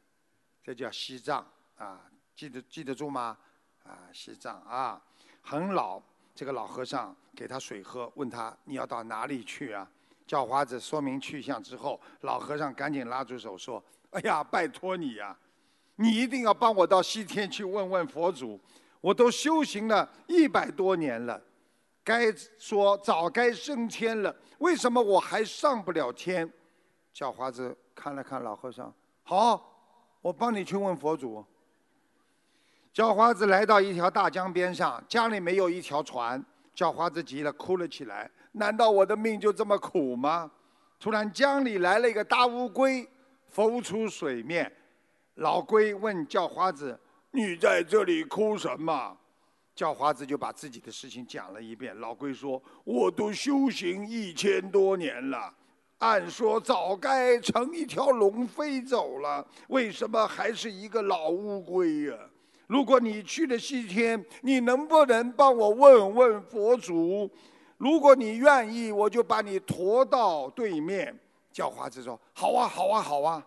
[0.63, 1.45] 这叫西藏
[1.77, 2.01] 啊，
[2.35, 3.37] 记得记得住吗？
[3.83, 5.01] 啊，西藏啊，
[5.41, 6.01] 很老。
[6.33, 9.87] 这个老和尚给他水喝，问他你要到哪里去啊？
[10.31, 15.37] 叫花子说明去向之后，老和尚赶紧拉住手说：“哎呀，拜托你呀，
[15.97, 18.57] 你一定要帮我到西天去问问佛祖。
[19.01, 21.41] 我都修行了一百多年了。”
[22.01, 26.49] 该说早该升天了，为什么我还上不了天？
[27.11, 29.69] 叫花子看了看老和尚，好，
[30.21, 31.45] 我帮你去问佛祖。
[32.93, 36.41] 叫花子来到一条大江边上，家里没有一条船，
[36.73, 38.31] 叫花子急了，哭了起来。
[38.53, 40.51] 难道我的命就这么苦吗？
[40.99, 43.07] 突然江里来了一个大乌龟，
[43.47, 44.71] 浮出水面。
[45.35, 46.99] 老龟问叫花子
[47.31, 49.17] ：“你在这里哭什么？”
[49.73, 51.97] 叫花子就把自己的事情讲了一遍。
[51.99, 55.51] 老龟说：“我都修行一千多年了，
[55.99, 62.15] 按说早该成一条龙飞走了，为什么还是一个老乌龟呀？
[62.67, 67.29] 如果你去了西天，你能不能帮我问问佛祖？
[67.81, 71.19] 如果你愿意，我就把你驮到对面。”
[71.51, 73.43] 叫花子说：“好啊，好啊，好啊。”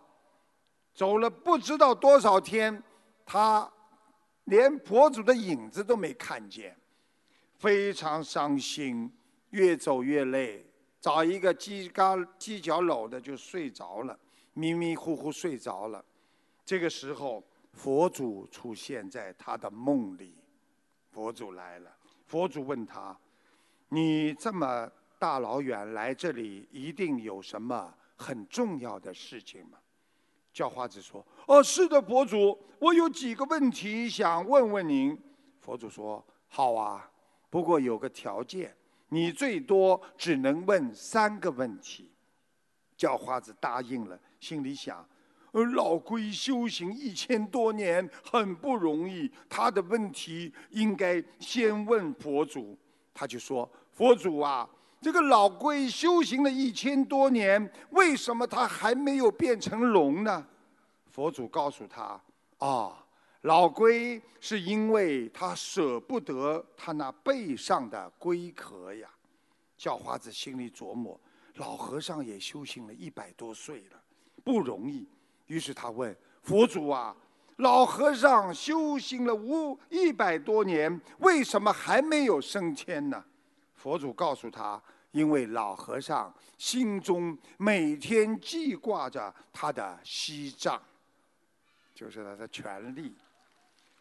[0.92, 2.82] 走了不知道多少天，
[3.24, 3.70] 他。
[4.46, 6.76] 连佛祖的影子都没看见，
[7.54, 9.10] 非常伤心，
[9.50, 10.66] 越走越累，
[11.00, 14.18] 找一个犄角犄角篓的就睡着了，
[14.52, 16.04] 迷迷糊糊睡着了。
[16.62, 17.42] 这个时候，
[17.72, 20.34] 佛祖出现在他的梦里，
[21.10, 21.90] 佛祖来了。
[22.26, 23.18] 佛祖问他
[23.94, 29.78] ：“你这么大老远来这里，一定有什么很重要的事情吗？”
[30.52, 35.16] 叫花子说：“哦，是的，佛祖，我有几个问题想问问您。”
[35.60, 37.08] 佛祖说：“好啊，
[37.48, 38.76] 不过有个条件，
[39.10, 42.10] 你最多只能问三个问题。”
[42.96, 45.08] 叫花子答应了，心里想
[45.52, 52.76] ：“呃，老龟修行一千多年，很不容易，他的问题应该先问佛祖。”
[53.12, 54.68] 他就说：“佛祖啊。”
[55.00, 60.46] 这个老龟修行了一千多年，为什么它还没有变成龙呢？
[61.10, 62.18] 佛祖告诉他：
[62.58, 63.04] 啊，
[63.42, 69.06] 老龟是因为他舍不得他那背上的龟壳呀。
[69.76, 71.20] 叫花子心里琢磨：
[71.56, 74.00] 老和尚也修行了一百多岁了，
[74.42, 75.06] 不容易。
[75.46, 77.14] 于是他问佛祖啊：
[77.56, 83.22] 老和尚修行了五一百多年，为什么还没有升天呢？
[83.84, 84.80] 佛祖告诉他。
[85.10, 90.82] 因为老和尚心中每天记挂着他的西藏，
[91.94, 93.14] 就是他的权利。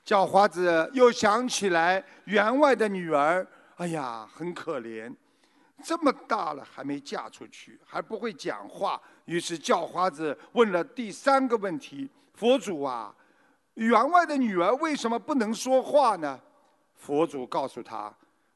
[0.04, 5.14] 叫花子又想起来员外的女儿，哎呀，很可怜，
[5.84, 9.00] 这么大了还没嫁出去，还不会讲话。
[9.26, 13.14] 于是叫花子问了第三个问题：佛祖啊，
[13.76, 16.42] 员外的女儿为什么不能说话呢？
[16.96, 18.12] 佛祖告诉他：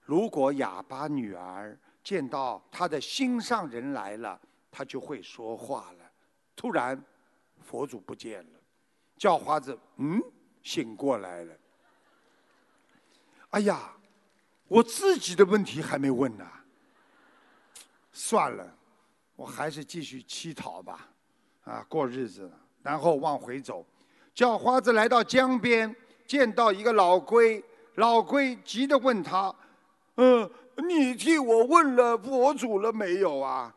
[0.07, 1.77] 如果哑巴女儿。
[2.03, 4.39] 见到他的心上人来了，
[4.71, 6.09] 他就会说话了。
[6.55, 7.03] 突然，
[7.59, 8.59] 佛祖不见了，
[9.17, 10.17] 叫花子嗯
[10.63, 11.53] 醒过来了。
[13.49, 13.91] 哎呀，
[14.69, 16.49] 我自己的问题还没问呢。
[18.13, 18.73] 算了，
[19.35, 21.09] 我还是继续乞讨吧，
[21.65, 22.49] 啊，过日子。
[22.81, 23.85] 然后往回走，
[24.33, 25.93] 叫花子来到江边，
[26.25, 27.61] 见到一个老龟，
[27.95, 29.53] 老龟急的问他，
[30.17, 30.49] 嗯。
[30.87, 33.73] 你替我问了佛祖了没有啊？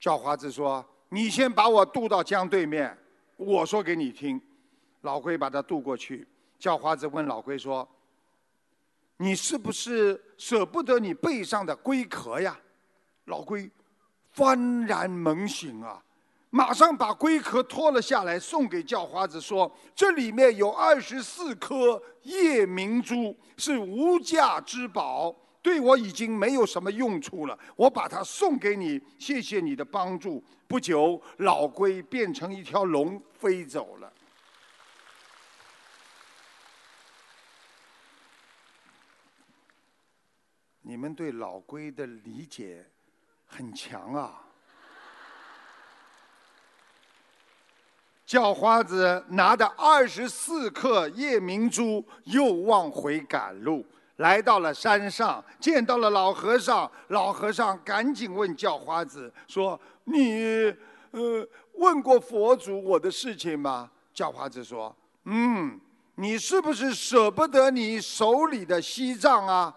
[0.00, 2.98] 叫花子说：“你先把我渡到江对面，
[3.36, 4.40] 我说给你听。”
[5.02, 6.26] 老龟把他渡过去。
[6.58, 7.88] 叫花子问老龟说
[9.18, 12.58] ：“你是不是舍不得你背上的龟壳呀？”
[13.26, 13.70] 老龟
[14.34, 16.02] 幡然猛醒啊，
[16.50, 25.32] 马上把龟壳脱了下来，送给叫花子说：“这里面有二十四颗夜明珠，是无价之宝。”
[25.62, 30.42] 对我已经没有什么用处了，我把它送给你，谢谢你的帮助。
[30.66, 34.12] 不久，老龟变成一条龙飞走了。
[40.82, 42.84] 你们对老龟的理解
[43.46, 44.46] 很强啊。
[48.24, 53.84] 叫花子拿着二十四颗夜明珠，又往回赶路，
[54.20, 56.90] 来到了山上，见到了老和尚。
[57.08, 60.74] 老和尚赶紧问叫花子说：“你，
[61.12, 64.94] 呃，问过佛祖我的事情吗？”叫花子说
[65.24, 65.80] ：“嗯，
[66.16, 69.74] 你是不是舍不得你手里的西藏啊？”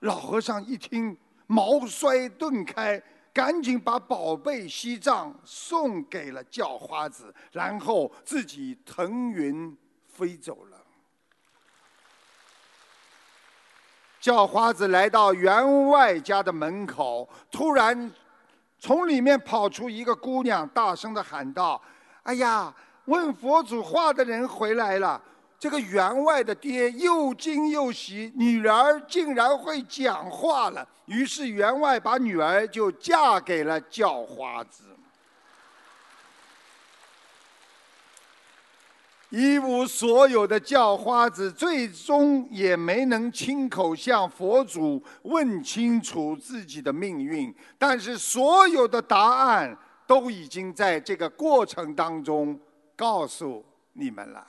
[0.00, 1.16] 老和尚一听，
[1.46, 3.00] 毛衰顿开。
[3.34, 9.74] 赶紧把宝贝西藏送给了叫花子，然后自己腾云
[10.06, 10.71] 飞走了。
[14.22, 18.08] 叫花子来到员外家的门口，突然
[18.78, 21.82] 从里面跑出一个姑娘，大声的喊道
[22.22, 22.72] ：“哎呀，
[23.06, 25.20] 问佛祖话的人回来了！”
[25.58, 30.86] 这个员外的爹又惊又喜，女儿竟然会讲话了。
[31.06, 34.84] 于是员外把女儿就嫁给了叫花子。
[39.32, 47.52] 一无所有的叫花子，最终也没能亲口向佛祖问清楚自己的命运。
[47.78, 49.74] 但是所有的答案
[50.06, 52.60] 都已经在这个过程当中
[52.94, 53.64] 告诉
[53.94, 54.46] 你们了。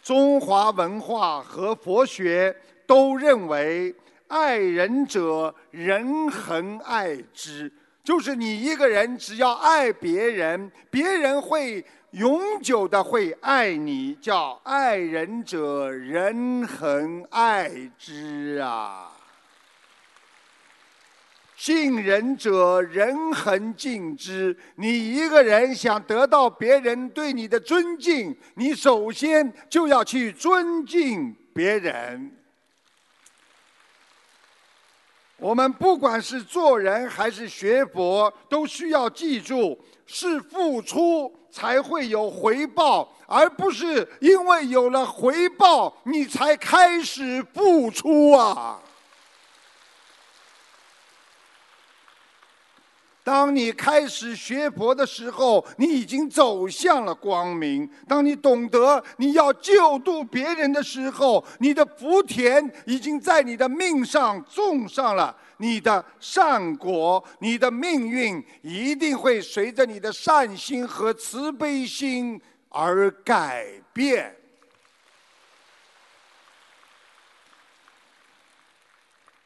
[0.00, 2.56] 中华文化和佛学
[2.86, 3.92] 都认为，
[4.28, 7.72] 爱人者，人恒爱之。
[8.10, 19.12] 就是你一个人，只要爱别人，别人会永久的会爱你，叫爱人者，人恒爱之啊。
[21.56, 24.56] 敬人者，人恒敬之。
[24.74, 32.39] 你一个人想得到别人对你的尊敬，你首先就要去尊敬别人。
[35.40, 48.78] 我们不管是做人还是学佛，都需要记住：是付出才会有回报，而不是因为有了回报，你才开始付出啊。
[53.22, 57.88] 当你开始学佛的时候，你已经走向了光明。
[58.08, 72.40] 当你懂得你要救度别人的时候，你的福田已经在你的命上种上了你的善果，你的命运一定会随着你的善心和慈悲心
[72.70, 74.34] 而改变。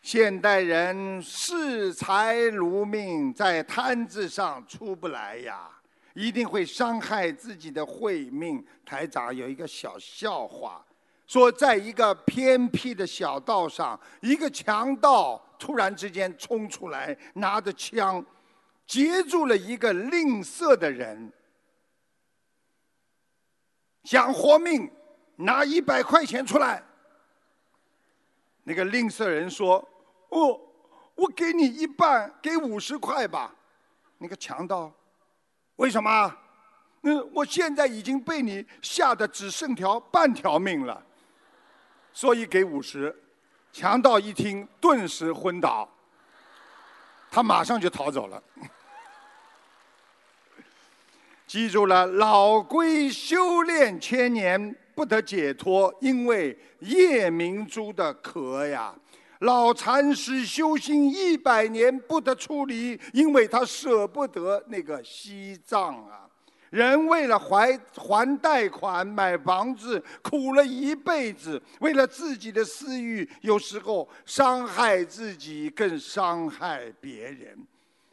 [0.04, 5.66] 现代人视财如命，在摊子上出不来呀，
[6.12, 8.62] 一定会伤害自己的慧命。
[8.84, 10.84] 台长有一个小笑话，
[11.26, 18.22] 说在一个偏僻的小道上，一个强盗突然之间冲出来，拿着枪，
[18.86, 21.32] 截住了一个吝啬的人，
[24.02, 24.90] 想活命，
[25.36, 26.84] 拿一百块钱出来。
[28.64, 29.82] 那个吝啬人说。
[30.34, 30.60] 我
[31.14, 33.54] 我给你一半，给五十块吧。
[34.18, 34.92] 那个强盗，
[35.76, 36.36] 为什么？
[37.02, 41.00] 嗯，我现在已经被你吓得只剩条半条命了，
[42.12, 43.14] 所以给五十。
[43.72, 45.88] 强盗一听，顿时昏倒，
[47.30, 48.42] 他马上就逃走了。
[51.46, 58.94] 记住了，老龟修炼千年不得解脱，因为夜明珠的壳呀。
[59.40, 66.20] 老禅师修行一百年不得出离，因为他舍不得那个西藏啊。
[66.70, 77.56] 人为了还还贷款买房子，苦了一辈子；为了自己的私欲，有时候伤害自己，更伤害别人。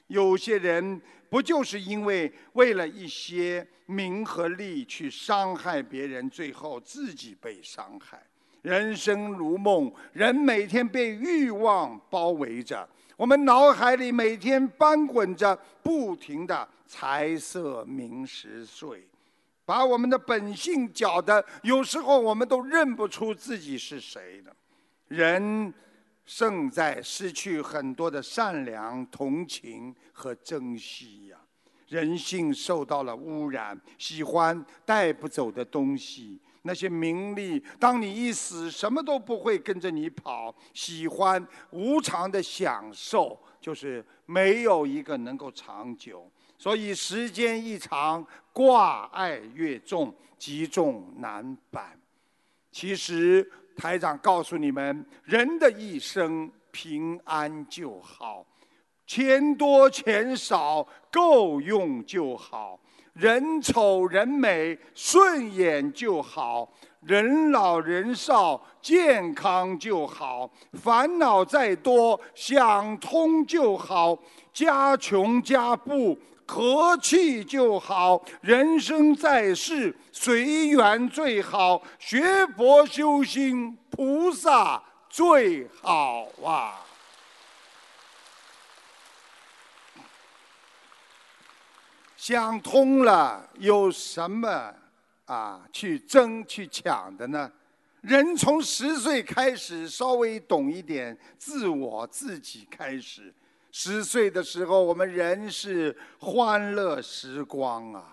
[0.07, 8.21] 有些人不就是因为为了一些名和利去伤害别人，最后自己被伤害？
[8.61, 12.87] 人生如梦，人每天被欲望包围着，
[13.17, 19.07] 我们脑海里每天翻滚着不停的财色名食睡，
[19.65, 24.55] 把我们的本性搅得有时候我们都认不出自己是谁了。
[25.07, 25.73] 人
[26.23, 31.37] 胜在失去很多的善良、同情和珍惜呀，
[31.87, 36.39] 人性受到了污染，喜欢带不走的东西。
[36.63, 40.53] 那些名利，当你一死，什么都不会跟着你跑。
[40.73, 46.29] 喜欢无常的享受，就是没有一个能够长久。
[46.57, 51.99] 所以时间一长，挂碍越重，积重难返。
[52.71, 58.45] 其实台长告诉你们，人的一生平安就好，
[59.07, 62.79] 钱多钱少够用就好，
[63.13, 66.69] 人丑人美顺眼就好，
[67.01, 74.17] 人老人少健康就好，烦恼再多想通就好，
[74.53, 76.17] 家穷家富。
[76.47, 86.81] 和气就好，人生在世随缘最好，学佛修心菩萨最好啊！
[92.21, 94.71] 想通了，有什么
[95.25, 97.51] 啊去争去抢的呢？
[98.01, 103.33] 人从十岁开始，稍微懂一点自我自己开始。
[103.71, 108.03] 十岁的时候，我们人是欢乐时光啊；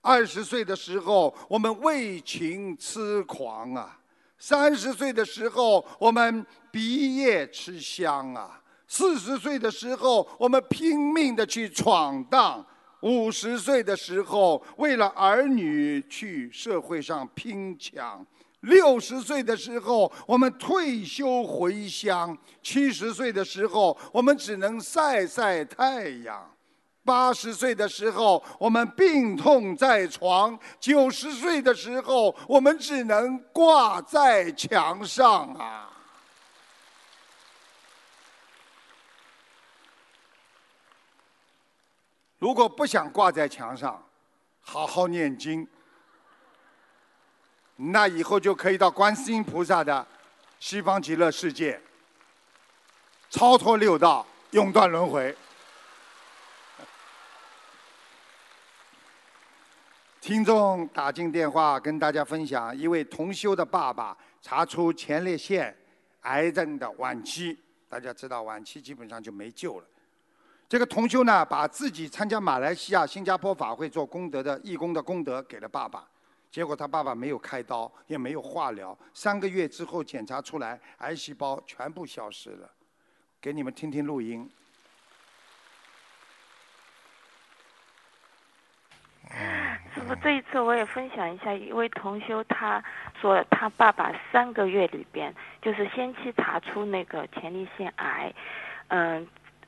[0.00, 3.96] 二十岁的时候，我们为情痴狂啊；
[4.36, 12.60] 三十岁的时候，我们毕业吃香啊；四十岁的时候，我们拼命的去闯荡；
[13.04, 18.26] 五十岁的时候，为了儿女去社会上拼抢。
[18.60, 26.40] 六十岁的时候，我们退休回乡；七十岁的时候，我们只能晒晒太阳；
[27.04, 35.90] 八十岁的时候，我们病痛在床；九十岁的时候，我们只能挂在墙上啊！
[42.44, 44.06] 如果不想挂在墙上，
[44.60, 45.66] 好好念经。
[47.76, 50.06] 那以后就可以到观世音菩萨的
[50.60, 51.80] 西方极乐世界，
[53.30, 55.34] 超脱六道，永断轮回。
[60.20, 65.74] 听众打进电话跟大家分享，一位同修的爸爸查出前列腺
[66.20, 69.86] 癌症的晚期，大家知道晚期基本上就没救了。
[70.74, 76.04] 这个同修呢，把自己参加马来西亚、新加坡法会做功德的义工的功德给了爸爸。
[76.50, 82.68] 结果他爸爸没有开刀，也没有化疗，三个月之后检查出来，癌细胞全部消失了。
[83.40, 84.50] 给你们听听录音。
[89.94, 92.82] 师傅，这一次我也分享一下，一位同修他
[93.20, 98.34] 说他爸爸三个月里边，就是先期查出那个前列腺癌，
[98.88, 99.24] 嗯。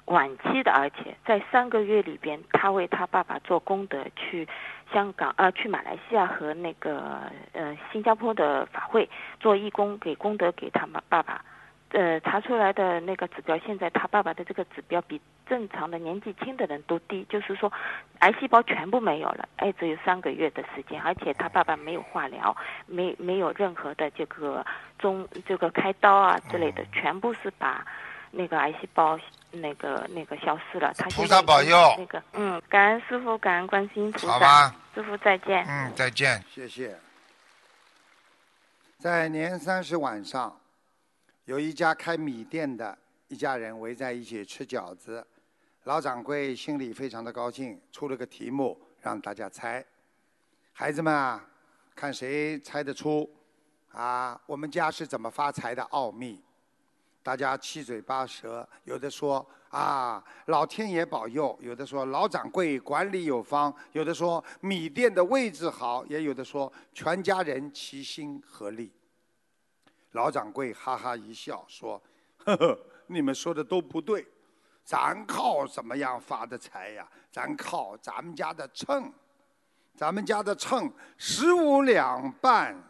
[0.06, 4.46] 晚期的，而且在三个月里边，他为他爸爸做功德，去
[4.92, 9.08] 香港呃，去马来西亚和那个呃新加坡的法会
[9.40, 11.44] 做义工，给功德给他们爸爸，
[11.90, 17.72] 呃查出来的那个指标，现在他爸爸的这个指标比正常的年纪轻的人都低，就是说
[18.20, 24.64] 癌细胞全部没有了，哎，只有三个月的时间，而且他爸爸没有化疗，没没有任何的这个
[25.00, 27.84] 中这个开刀啊之类的，全部是把。
[28.36, 29.18] 那个癌细胞，
[29.50, 30.92] 那个那个消失了。
[30.94, 31.94] 他菩萨保佑。
[31.96, 34.28] 那个，嗯，感恩师傅，感恩观世音菩萨。
[34.28, 34.76] 好吧。
[34.94, 35.64] 师傅再见。
[35.66, 36.44] 嗯，再见。
[36.52, 36.98] 谢谢。
[38.98, 40.60] 在年三十晚上，
[41.46, 42.96] 有一家开米店的
[43.28, 45.26] 一家人围在一起吃饺子，
[45.84, 49.84] 老掌柜心里非常的高兴，出了个题目让大家猜。
[50.72, 51.42] 孩子们啊，
[51.94, 53.30] 看谁猜得出
[53.92, 54.38] 啊？
[54.46, 56.42] 我们家是怎么发财的奥秘？
[57.26, 68.92] 大家七嘴八舌，有的说啊，老天爷保佑；有的说老掌柜管理有方；有的说米店的位置好；也有的说全家人齐心合力。
[70.12, 72.00] 老掌柜哈哈一笑说
[72.46, 74.24] ：“呵呵，你们说的都不对，
[74.84, 77.08] 咱靠怎么样发的财呀？
[77.32, 79.12] 咱靠咱们家的秤，
[79.96, 82.80] 咱们家的秤十五两半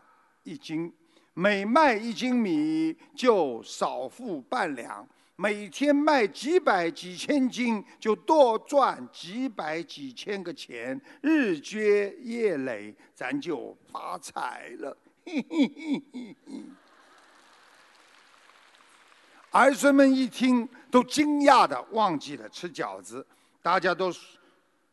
[0.42, 0.94] 一斤。”
[1.38, 5.06] 每卖一斤米就少付半两，
[5.36, 11.78] 每天卖几百几千斤就多赚几百几千个钱，日积
[12.22, 14.96] 月累，咱就发财了。
[19.50, 23.26] 儿孙们一听，都惊讶的忘记了吃饺子，
[23.60, 24.10] 大家都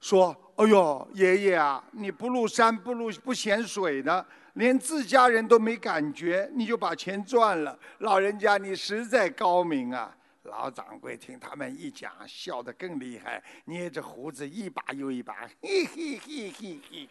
[0.02, 7.78] 说：“哎呦，爷爷啊，你不入山不入不嫌水的。”连自家人都没感觉，你就把钱赚了。
[8.00, 10.16] 老人家，你实在高明啊！
[10.44, 17.10] 老掌柜听他们一讲，笑得更厉害，捏着胡子一把又一把，嘿嘿嘿嘿嘿。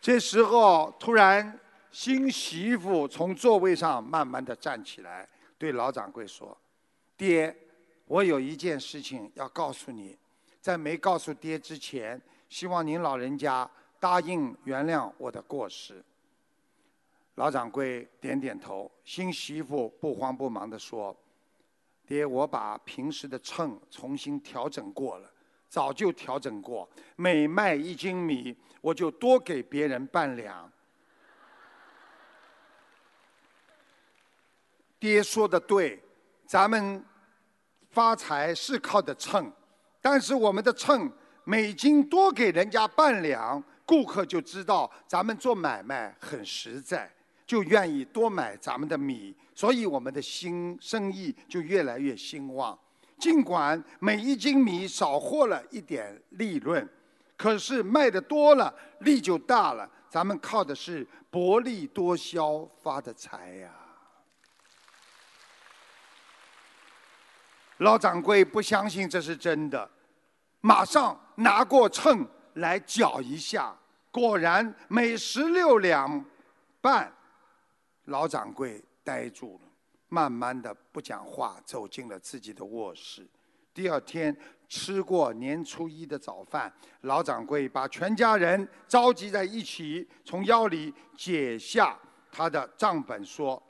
[0.00, 1.60] 这时候，突然
[1.92, 6.56] 新媳妇从座位上慢慢的站起来，对老掌柜说
[7.16, 7.54] ：“爹，
[8.06, 10.18] 我有一件事情要告诉你，
[10.60, 13.70] 在没告诉爹之前，希望您老人家。”
[14.00, 16.02] 答应原谅我的过失。
[17.36, 21.16] 老掌柜点点头，新媳妇不慌不忙地说
[22.04, 25.30] ：“爹，我把平时的秤重新调整过了，
[25.68, 30.70] 早就调整过，每卖一斤米，我就多给别人半两。”
[34.98, 36.02] 爹说的对，
[36.44, 37.02] 咱们
[37.90, 39.50] 发财是靠的秤，
[40.00, 41.10] 但是我们的秤
[41.44, 47.10] 每斤多给人家半两，顾客就知道咱们做买卖很实在，
[47.44, 52.78] 就愿意多买咱们的米，所以我们的新生意就越来越兴旺。
[53.18, 56.88] 尽管每一斤米少获了一点利润，
[57.36, 59.90] 可是卖的多了，利就大了。
[60.08, 63.72] 咱们靠的是薄利多销发的财呀。
[67.78, 69.90] 老掌柜不相信这是真的，
[70.60, 72.24] 马上拿过秤
[72.54, 73.76] 来搅一下，
[74.10, 76.24] 果然每十六两
[76.80, 77.12] 半。
[78.04, 79.68] 老掌柜呆住了，
[80.08, 83.26] 慢慢的不讲话，走进了自己的卧室。
[83.72, 84.36] 第二天
[84.68, 86.72] 吃过年初一的早饭，
[87.02, 91.98] 老掌柜把全家人召集在一起，从腰里解下
[92.32, 93.62] 他的账本，说：“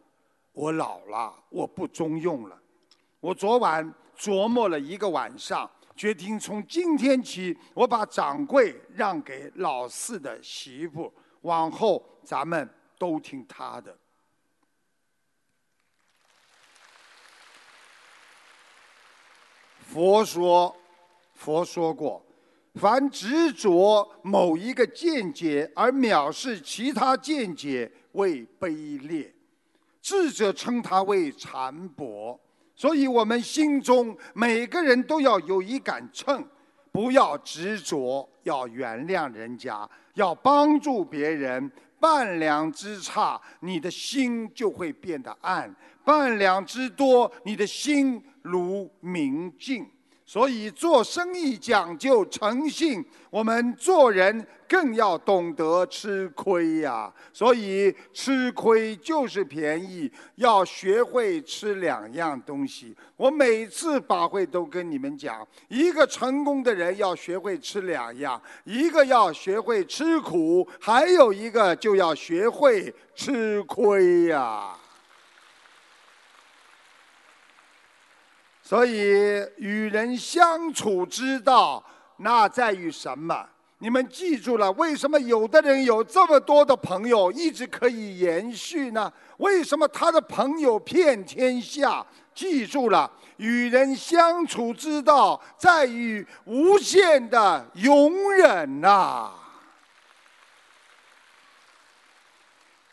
[0.52, 2.58] 我老了，我不中用了。
[3.20, 5.70] 我昨晚。”琢磨了一个晚上，
[6.00, 13.94] 决定从今天起，我把掌柜让给老四的媳妇，往后咱们都听他的。
[19.78, 20.74] 佛说，
[21.34, 22.24] 佛说过，
[22.76, 29.30] 凡执着某一个见解而藐视其他见解，为卑劣；
[30.00, 32.40] 智者称他为禅薄。
[32.80, 36.42] 所以我们心中每个人都要有一杆秤，
[36.90, 41.70] 不要执着，要原谅人家，要帮助别人。
[41.98, 45.70] 半两之差，你的心就会变得暗；
[46.02, 49.86] 半两之多，你的心如明镜。
[50.30, 57.12] 所以做生意讲究诚信，我们做人更要懂得吃亏呀。
[57.32, 62.96] 所以吃亏就是便宜，要学会吃两样东西。
[63.16, 74.76] 我每次把会都跟你们讲，一个成功的人要学会吃两样，一个要学会吃苦，还有一个就要学会吃亏呀。
[78.70, 78.92] 所以
[79.56, 81.84] 与人相处之道，
[82.18, 83.44] 那在于什么？
[83.78, 84.70] 你们记住了？
[84.74, 89.12] 为什么有的人有这么多的朋友，一直可以延续呢？
[89.38, 92.06] 为什么他的朋友遍天下？
[92.32, 99.32] 记住了，与人相处之道，在于无限的容忍呐。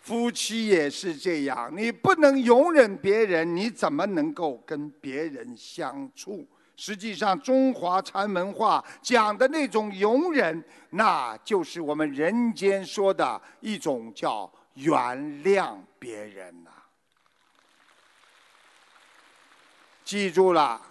[0.07, 6.47] 夫妻也是这样，你不能容忍别人，你怎么能够跟别人相处？
[6.77, 14.95] 实际上，中华禅文化讲的那种容忍，那就是我们人间说的一种叫原
[15.43, 16.71] 谅别人呐。
[20.05, 20.81] 记住了。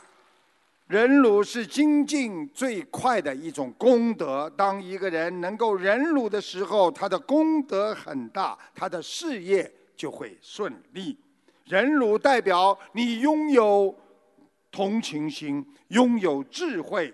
[0.89, 4.49] 忍辱是精进最快的一种功德。
[4.51, 11.19] 当一个人能够忍辱的时候，他的功德很大，他的事业就会顺利。
[11.65, 13.93] 忍辱代表你拥有
[14.71, 17.13] 同情心，拥有智慧。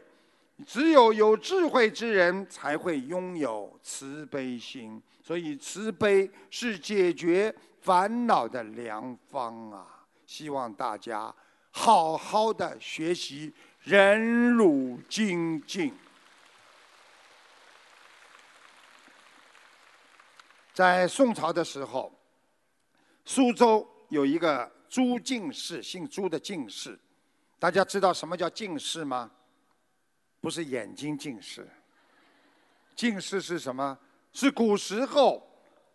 [0.66, 9.87] 只有有智慧之人才会拥有慈悲心，所以慈悲是解决烦恼的良方啊！
[10.27, 11.35] 希望大家。
[11.73, 15.93] 好好的学习忍辱精进。
[20.73, 22.12] 在宋朝的时候，
[23.25, 26.99] 苏州有一个朱进士，姓朱的进士。
[27.59, 29.31] 大家知道什么叫进士吗？
[30.41, 31.68] 不是眼睛近视。
[32.95, 33.99] 进士是什么？
[34.33, 35.47] 是古时候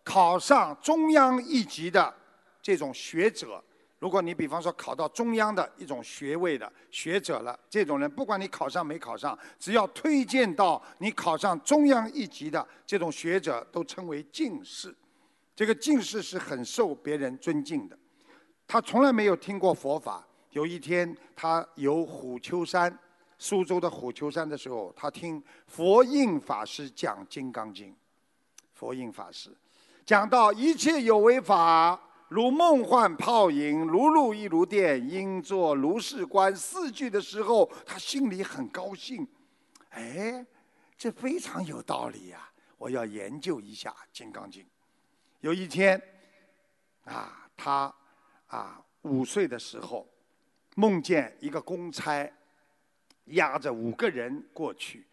[0.04, 2.14] 考上中央一级的
[2.62, 3.64] 这种学者。
[4.00, 14.96] 如果你比方说考到中央的一种学位的学者了，这种人不管你考上没考上，只要推荐到你考上中央一级的这种学者，都称为进士。
[15.56, 17.98] 这个进士是很受别人尊敬的。
[18.68, 20.24] 他从来没有听过佛法。
[20.52, 22.96] 有一天，他游虎丘山，
[23.40, 27.92] 苏州的虎丘山的时候，他听佛印法师讲《金刚经》。
[28.74, 29.50] 佛印法师
[30.06, 32.00] 讲到一切有为法。
[32.30, 36.54] 如梦幻泡影，如露亦如电，应作如是观。
[36.56, 39.26] 四句的时候，他心里很高兴。
[39.92, 40.46] 哎，
[40.98, 42.50] 这非常有道理呀！
[42.78, 44.62] 我要研究一下《金刚经》。
[45.40, 46.02] 有一天，
[47.06, 47.94] 啊，他
[48.48, 50.08] 啊五岁的时候，
[50.76, 52.30] 梦见一个公差
[53.26, 55.08] 押着五个人过去，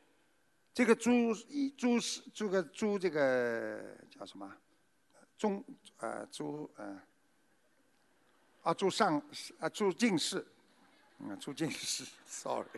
[0.75, 1.11] 这个朱
[1.49, 4.51] 一朱是这个朱这个叫什么？
[5.37, 5.62] 中
[5.99, 7.01] 呃朱呃
[8.62, 9.20] 啊朱上
[9.59, 10.47] 啊朱进士，
[11.18, 12.68] 嗯朱进士，sorry，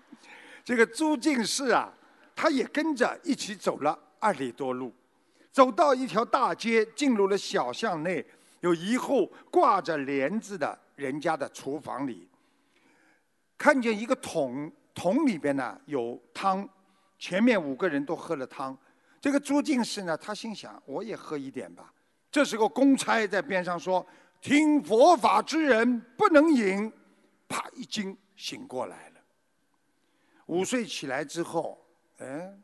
[0.64, 1.92] 这个朱进士啊，
[2.34, 4.92] 他也跟着一起走了二里多路，
[5.52, 8.24] 走到一条大街，进入了小巷内，
[8.60, 12.28] 有一户挂着帘子的人家的厨房里，
[13.58, 16.66] 看见一个桶，桶里边呢有汤，
[17.18, 18.76] 前面五个人都喝了汤，
[19.20, 21.92] 这个朱进士呢，他心想我也喝一点吧。
[22.36, 24.06] 这时候公差在边上说
[24.42, 26.92] ：“听佛法之人不能饮。”
[27.48, 29.14] 啪一惊，醒过来了。
[30.44, 31.82] 午睡起来之后，
[32.18, 32.54] 哎，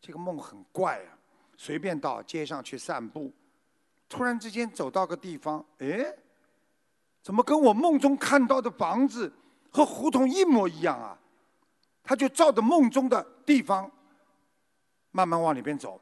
[0.00, 1.12] 这个梦很怪啊，
[1.58, 3.30] 随便到街上去散步，
[4.08, 6.16] 突然之间走到个地方，哎，
[7.20, 9.30] 怎么跟我梦中看到的房子
[9.70, 11.18] 和胡同一模一样啊？
[12.02, 13.90] 他就照着梦中的地方，
[15.10, 16.00] 慢慢往里边走，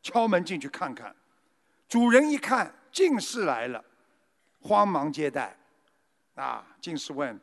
[0.00, 1.12] 敲门进去看看。
[1.92, 3.84] 主人一看进士来了，
[4.62, 5.54] 慌忙接待。
[6.36, 7.38] 啊，进士问：“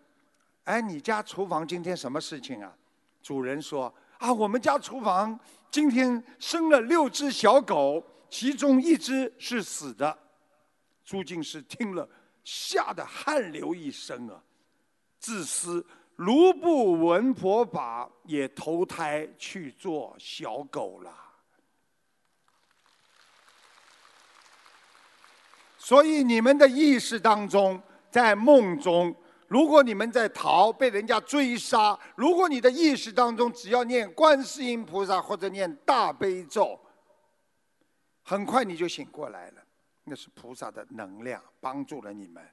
[0.65, 2.75] 哎，你家厨房今天什么事情啊？”
[3.21, 5.39] 主人说：“啊，我们家厨房
[5.69, 10.17] 今天生了六只小狗，其中一只是死的。”
[11.05, 12.09] 朱进士听了，
[12.43, 14.43] 吓得汗流一身啊！
[15.19, 15.85] 自私，
[16.15, 21.13] 卢布文婆把，也投胎去做小狗了。
[25.81, 29.15] 所以你们的意识当中，在梦中，
[29.47, 36.77] 如果你们在逃，被人家追杀，如果你的意识当中只要念观世音菩萨或者念大悲咒，
[38.23, 39.63] 很快你就醒过来了。
[40.03, 42.43] 那是菩萨的能量帮助了你们。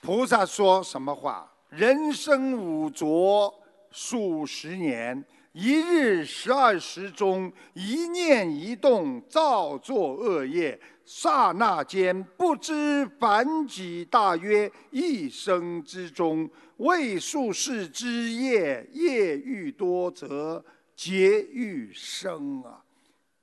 [0.00, 1.50] 菩萨说什么话？
[1.68, 3.54] 人生五浊
[3.92, 5.24] 数十年。
[5.54, 20.64] 一日十二时中，一念一动，造作恶业，刹那间不知凡几大约一生之中，为数世之业，业愈多，则
[20.96, 22.84] 劫愈生啊！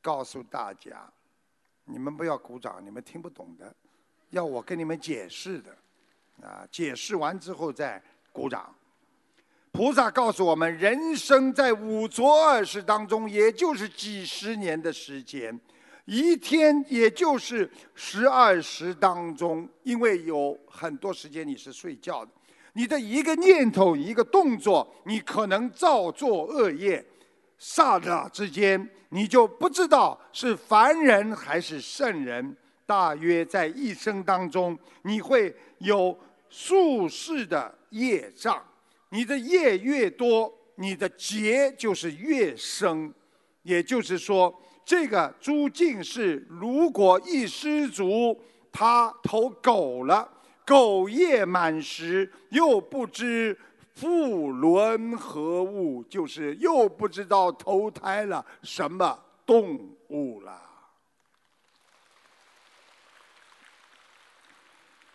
[0.02, 1.10] 告诉大家，
[1.86, 3.74] 你们不要鼓掌，你们听不懂的，
[4.32, 5.78] 要我跟你们解释的，
[6.42, 8.04] 啊，解释完之后再
[8.34, 8.76] 鼓掌。
[9.72, 15.58] 菩萨告诉我们，人生在五浊二世当中，也就是几十年的时间，
[16.06, 22.32] 一天也就是十二时当中，因为有很多时间你是睡觉的，
[22.74, 27.04] 你的一个念头、一个动作，你可能造作恶业，
[27.58, 32.56] 刹那之间，你就不知道是凡人还是圣人。
[32.86, 36.20] 大约在一生当中，你会有
[36.50, 38.62] 数世的业障。
[39.14, 43.14] 你的业越多，你的劫就是越深。
[43.64, 48.42] 也就是说，这个朱进士如果一失足，
[48.72, 50.28] 他投狗了，
[50.66, 53.56] 狗业满时，又不知
[53.94, 60.62] 复轮何物，就是又不知道投胎了什么动物了。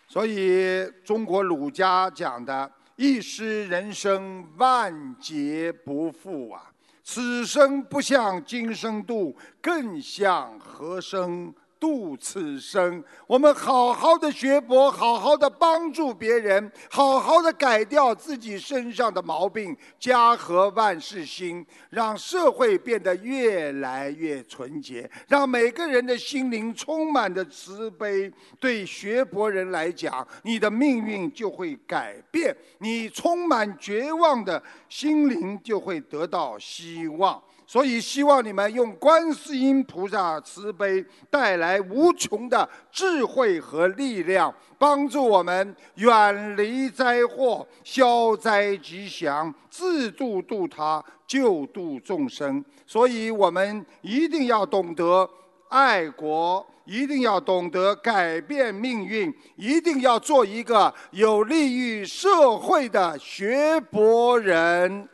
[0.07, 2.71] 所以，中国儒家讲的。
[2.97, 6.71] 一失人生，万劫不复啊！
[7.03, 11.53] 此生不向今生度，更向何生？
[11.79, 28.31] 度此生，我们好好的学佛，好好的帮助别人，好好的改掉自己身上的毛病，家和万事兴，让社会变得越来越纯洁，让每个人的心灵充满着慈悲。
[28.59, 37.41] 对学佛人来讲，你的命运就会改变，你充满绝望的心灵就会得到希望。
[37.69, 52.63] 所以，希望你们用观世音菩萨慈悲带来无穷的智慧和力量，帮助我们远离灾祸、消灾吉祥、自度度他、救度众生。
[52.85, 55.29] 所以我们一定要懂得
[55.67, 65.09] 爱国，一定要懂得改变命运，一定要做一个有利于社会的学博人。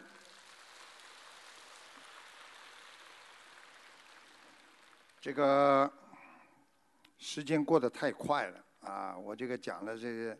[5.24, 5.89] 这个
[7.17, 9.17] 时间过得太快了啊！
[9.17, 10.38] 我这个讲了这个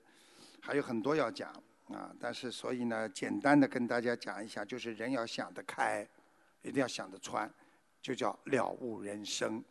[0.60, 1.54] 还有很多要讲
[1.88, 6.06] 啊，但是所以呢，简单的跟大家讲一下，就是人要想得开，
[6.64, 7.50] 一定要想得穿，
[8.02, 9.64] 就叫了悟人生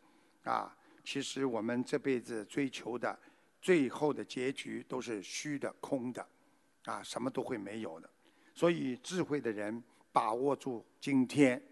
[0.45, 0.75] 啊！
[1.05, 3.19] 其实我们这辈子追求的，
[3.61, 6.27] 最后的结局都是虚的、空的，
[6.87, 8.09] 啊，什么都会没有的。
[8.55, 11.63] 所以智慧的人把握住今天，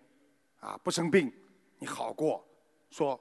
[0.59, 1.33] 啊，不生病，
[1.79, 2.47] 你好过，
[2.91, 3.19] 说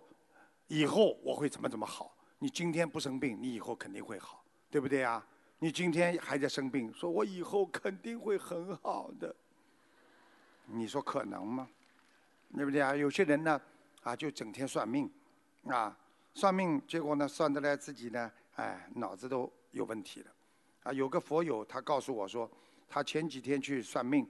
[0.69, 2.15] 以后我会怎么怎么好。
[2.39, 4.41] 你今天不生病，你以后肯定会好，
[4.71, 5.23] 对不对啊？
[5.59, 9.35] 你今天还在生病，说我以后肯定会很好的，
[10.67, 11.67] 你说可能吗？
[12.55, 12.95] 对不对啊？
[12.95, 13.59] 有些人呢，
[14.03, 15.11] 啊，就整天算命，
[15.65, 15.97] 啊，
[16.33, 20.31] 算命，结果呢，算得来自己呢，哎，脑子都有问题了。
[20.83, 22.49] 啊，有个佛友他告诉我说，
[22.87, 24.25] 他前几天去算命，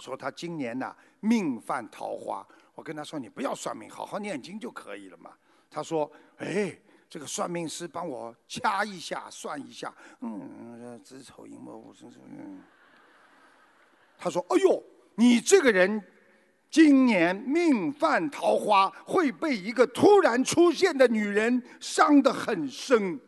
[0.00, 2.44] 说他今年呢命犯桃花。
[2.74, 5.32] 我跟他说，你不要算命，好好念经就可以了嘛。
[5.70, 6.76] 他说，哎。
[7.12, 12.62] 这个算命师帮我掐一下，算一下，嗯，子丑寅卯午申申，嗯。
[14.16, 14.82] 他说：“哎呦，
[15.16, 16.02] 你这个人
[16.70, 23.20] 今年命犯桃花，会被一个突然出现的女人伤得很深。”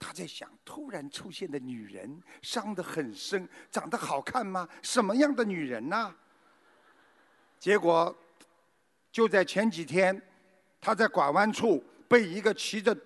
[0.00, 4.66] 他在想：突然出现的女人伤得很深，长得好看吗？
[4.80, 6.16] 什么样的女人呢？
[7.58, 8.16] 结果
[9.18, 10.22] 就在前几天，
[10.80, 12.96] 他在拐弯处被一个骑着。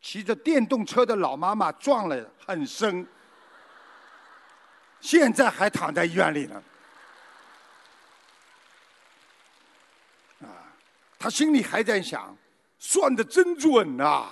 [0.00, 3.04] 骑着电动车的老妈妈撞了很深，
[5.00, 6.62] 现在还躺在医院里呢。
[10.42, 10.46] 啊，
[11.18, 12.36] 他心里还在想，
[12.78, 14.28] 算的真准呐。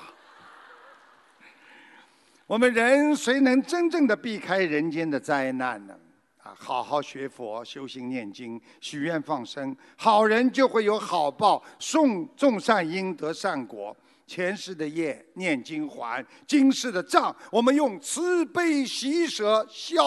[2.47, 5.99] 我们人谁能真正的避开人间的灾难呢？
[6.45, 13.97] 啊，好好学佛、修心、念经、许愿、放生，好人就会有好报，送种善因得善果。
[14.27, 20.03] 前世的业念经还，今世的账我们用慈悲喜舍消。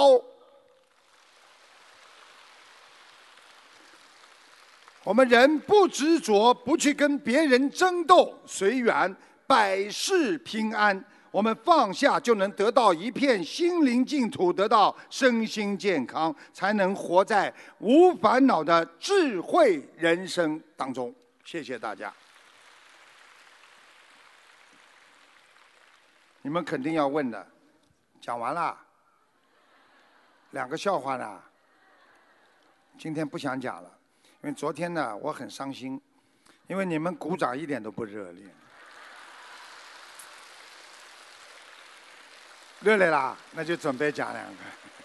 [5.03, 9.15] 我们人不执着，不去跟别人争斗，随缘，
[9.47, 11.03] 百事平安。
[11.31, 21.13] 我们放下，就能得到一片心灵净土，得到身心健康，才能活在无烦恼的智慧人生当中。
[21.43, 22.13] 谢谢大家。
[26.41, 27.45] 你们肯定要问的，
[28.21, 28.77] 讲完了，
[30.51, 31.43] 两个笑话呢。
[32.97, 33.97] 今天不想讲了，
[34.41, 36.01] 因为昨天呢我很伤心，
[36.67, 38.45] 因为你们鼓掌一点都不热烈。
[42.87, 44.45] 热烈啦，那就准备讲两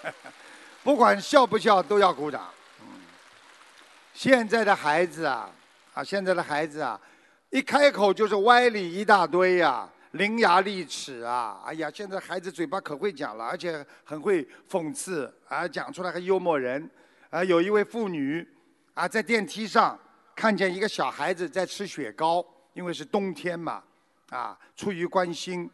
[0.05, 0.15] 个，
[0.85, 2.49] 不管笑不笑都要鼓掌。
[2.81, 2.87] 嗯
[4.15, 5.51] 现在的孩子啊，
[5.93, 7.01] 啊，现在的孩子啊，
[7.51, 9.89] 一开口就是歪理一大堆呀。
[10.13, 11.61] 伶牙俐齿啊！
[11.65, 16.89] 哎呀，现在孩子嘴巴可会讲了，而且很会讽刺啊，讲出来还幽默人。
[17.31, 18.47] 啊，有一位妇女
[18.95, 19.99] 啊，在电梯上
[20.37, 23.83] 看见一个小孩子在吃雪糕，因为是冬天嘛，
[24.29, 25.69] 啊，出于关心，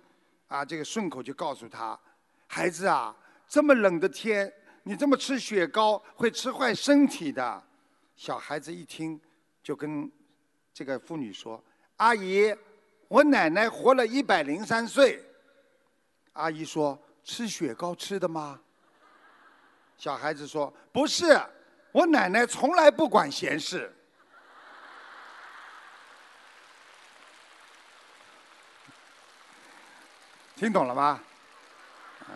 [0.48, 1.98] 啊，这个顺口就告诉他
[2.48, 3.14] ：“孩子啊，
[3.46, 7.62] 这么冷的天，你这么吃雪糕会吃坏身体的。”
[8.16, 9.20] 小孩子一听，
[9.62, 10.10] 就跟
[10.74, 11.62] 这个妇女说
[11.96, 12.54] ：“阿姨。”
[13.08, 15.24] 我奶奶活了一百零三岁。
[16.34, 18.60] 阿姨说：“吃雪糕吃的吗？”
[19.96, 21.40] 小孩子说：“不是，
[21.90, 23.90] 我奶奶从来不管闲事。”
[30.58, 31.20] 听懂了吗？
[32.28, 32.34] 嗯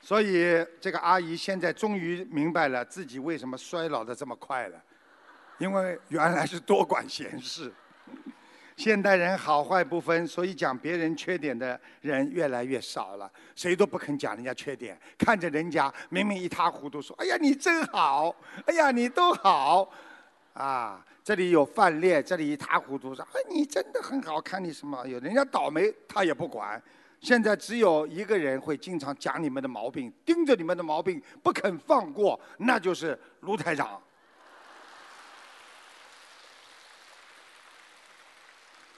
[0.00, 4.82] 所以这个阿姨现在终于明白了自己为什么衰老的这么快了，
[5.58, 7.70] 因为原来是多管闲事。
[8.78, 13.30] 现代人好坏不分，所以讲别人缺点的人越来越少了。
[13.54, 18.34] 谁都不肯讲人家缺点，看着人家明明一塌糊涂，说：“哎呀，你真好！
[18.64, 19.92] 哎呀，你都好！”
[20.52, 25.06] 啊，这里有范烈，这里一塌糊涂，说：“哎，你真的很好看，你什么？
[25.06, 26.82] 有人家倒霉，他也不管。”
[27.20, 34.00] 现在只有一个人会经常讲你们的毛病，盯着你们的毛病不肯放过，那就是卢台长。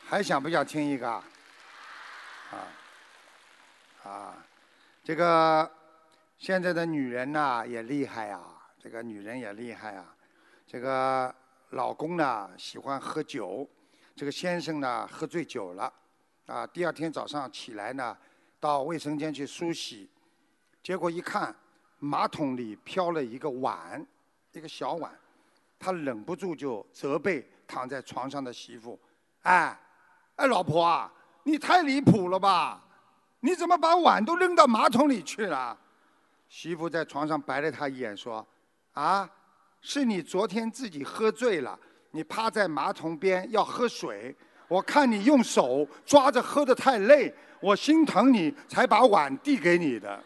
[0.06, 1.08] 还想不想听一个？
[1.10, 1.24] 啊，
[4.04, 4.36] 啊，
[5.02, 5.68] 这个
[6.38, 8.40] 现在的女人呐也厉害啊，
[8.78, 10.14] 这个女人也厉害啊，
[10.66, 11.34] 这个
[11.72, 13.68] 老公呢喜欢喝酒，
[14.14, 15.92] 这个先生呢喝醉酒了，
[16.46, 18.16] 啊，第二天早上起来呢，
[18.58, 20.08] 到卫生间去梳洗，
[20.82, 21.54] 结果一看
[21.98, 24.06] 马桶里飘了一个碗，
[24.52, 25.12] 一个小碗，
[25.78, 28.98] 他忍不住就责备躺在床上的媳妇，
[29.42, 29.78] 哎。
[30.36, 31.12] 哎，老婆啊，
[31.42, 32.82] 你太离谱了吧？
[33.40, 35.78] 你怎么把碗都扔到马桶里去了？
[36.48, 38.44] 媳妇在床上白了他一眼，说
[38.94, 39.30] ：“啊，
[39.82, 41.76] 是你昨天自己喝醉了，
[42.12, 44.32] 你趴在马桶边要喝水，
[44.68, 50.22] 我看你用手抓着喝的太累，我心疼你才把碗递给你的。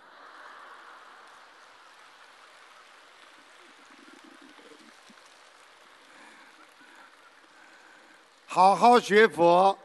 [8.44, 9.78] 好好学佛，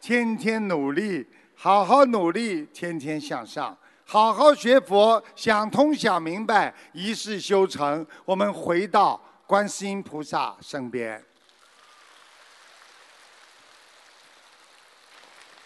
[0.00, 3.76] 天天努力，好好努力，天天向上。
[4.10, 11.22] 好好学佛，想通想明白，一世修成，我们回到观世音菩萨身边。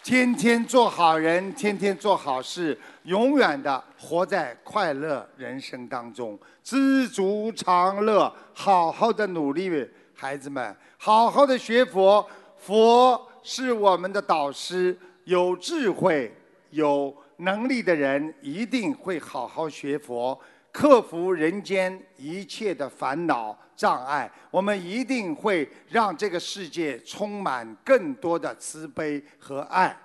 [0.03, 8.29] 天天做好人，天天做好事，永远的活在快乐人生当中，知足常乐。
[8.53, 12.29] 好好的努力，孩子们，好好的学佛。
[12.57, 16.35] 佛是我们的导师，有智慧、
[16.71, 20.39] 有能力的人一定会好好学佛，
[20.71, 24.31] 克服人间一切的烦恼障碍。
[24.51, 29.97] 我们一定会让这个世界充满更多的慈悲和爱。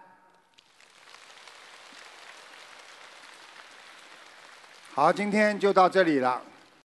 [4.94, 6.42] 好，今天就到这里了。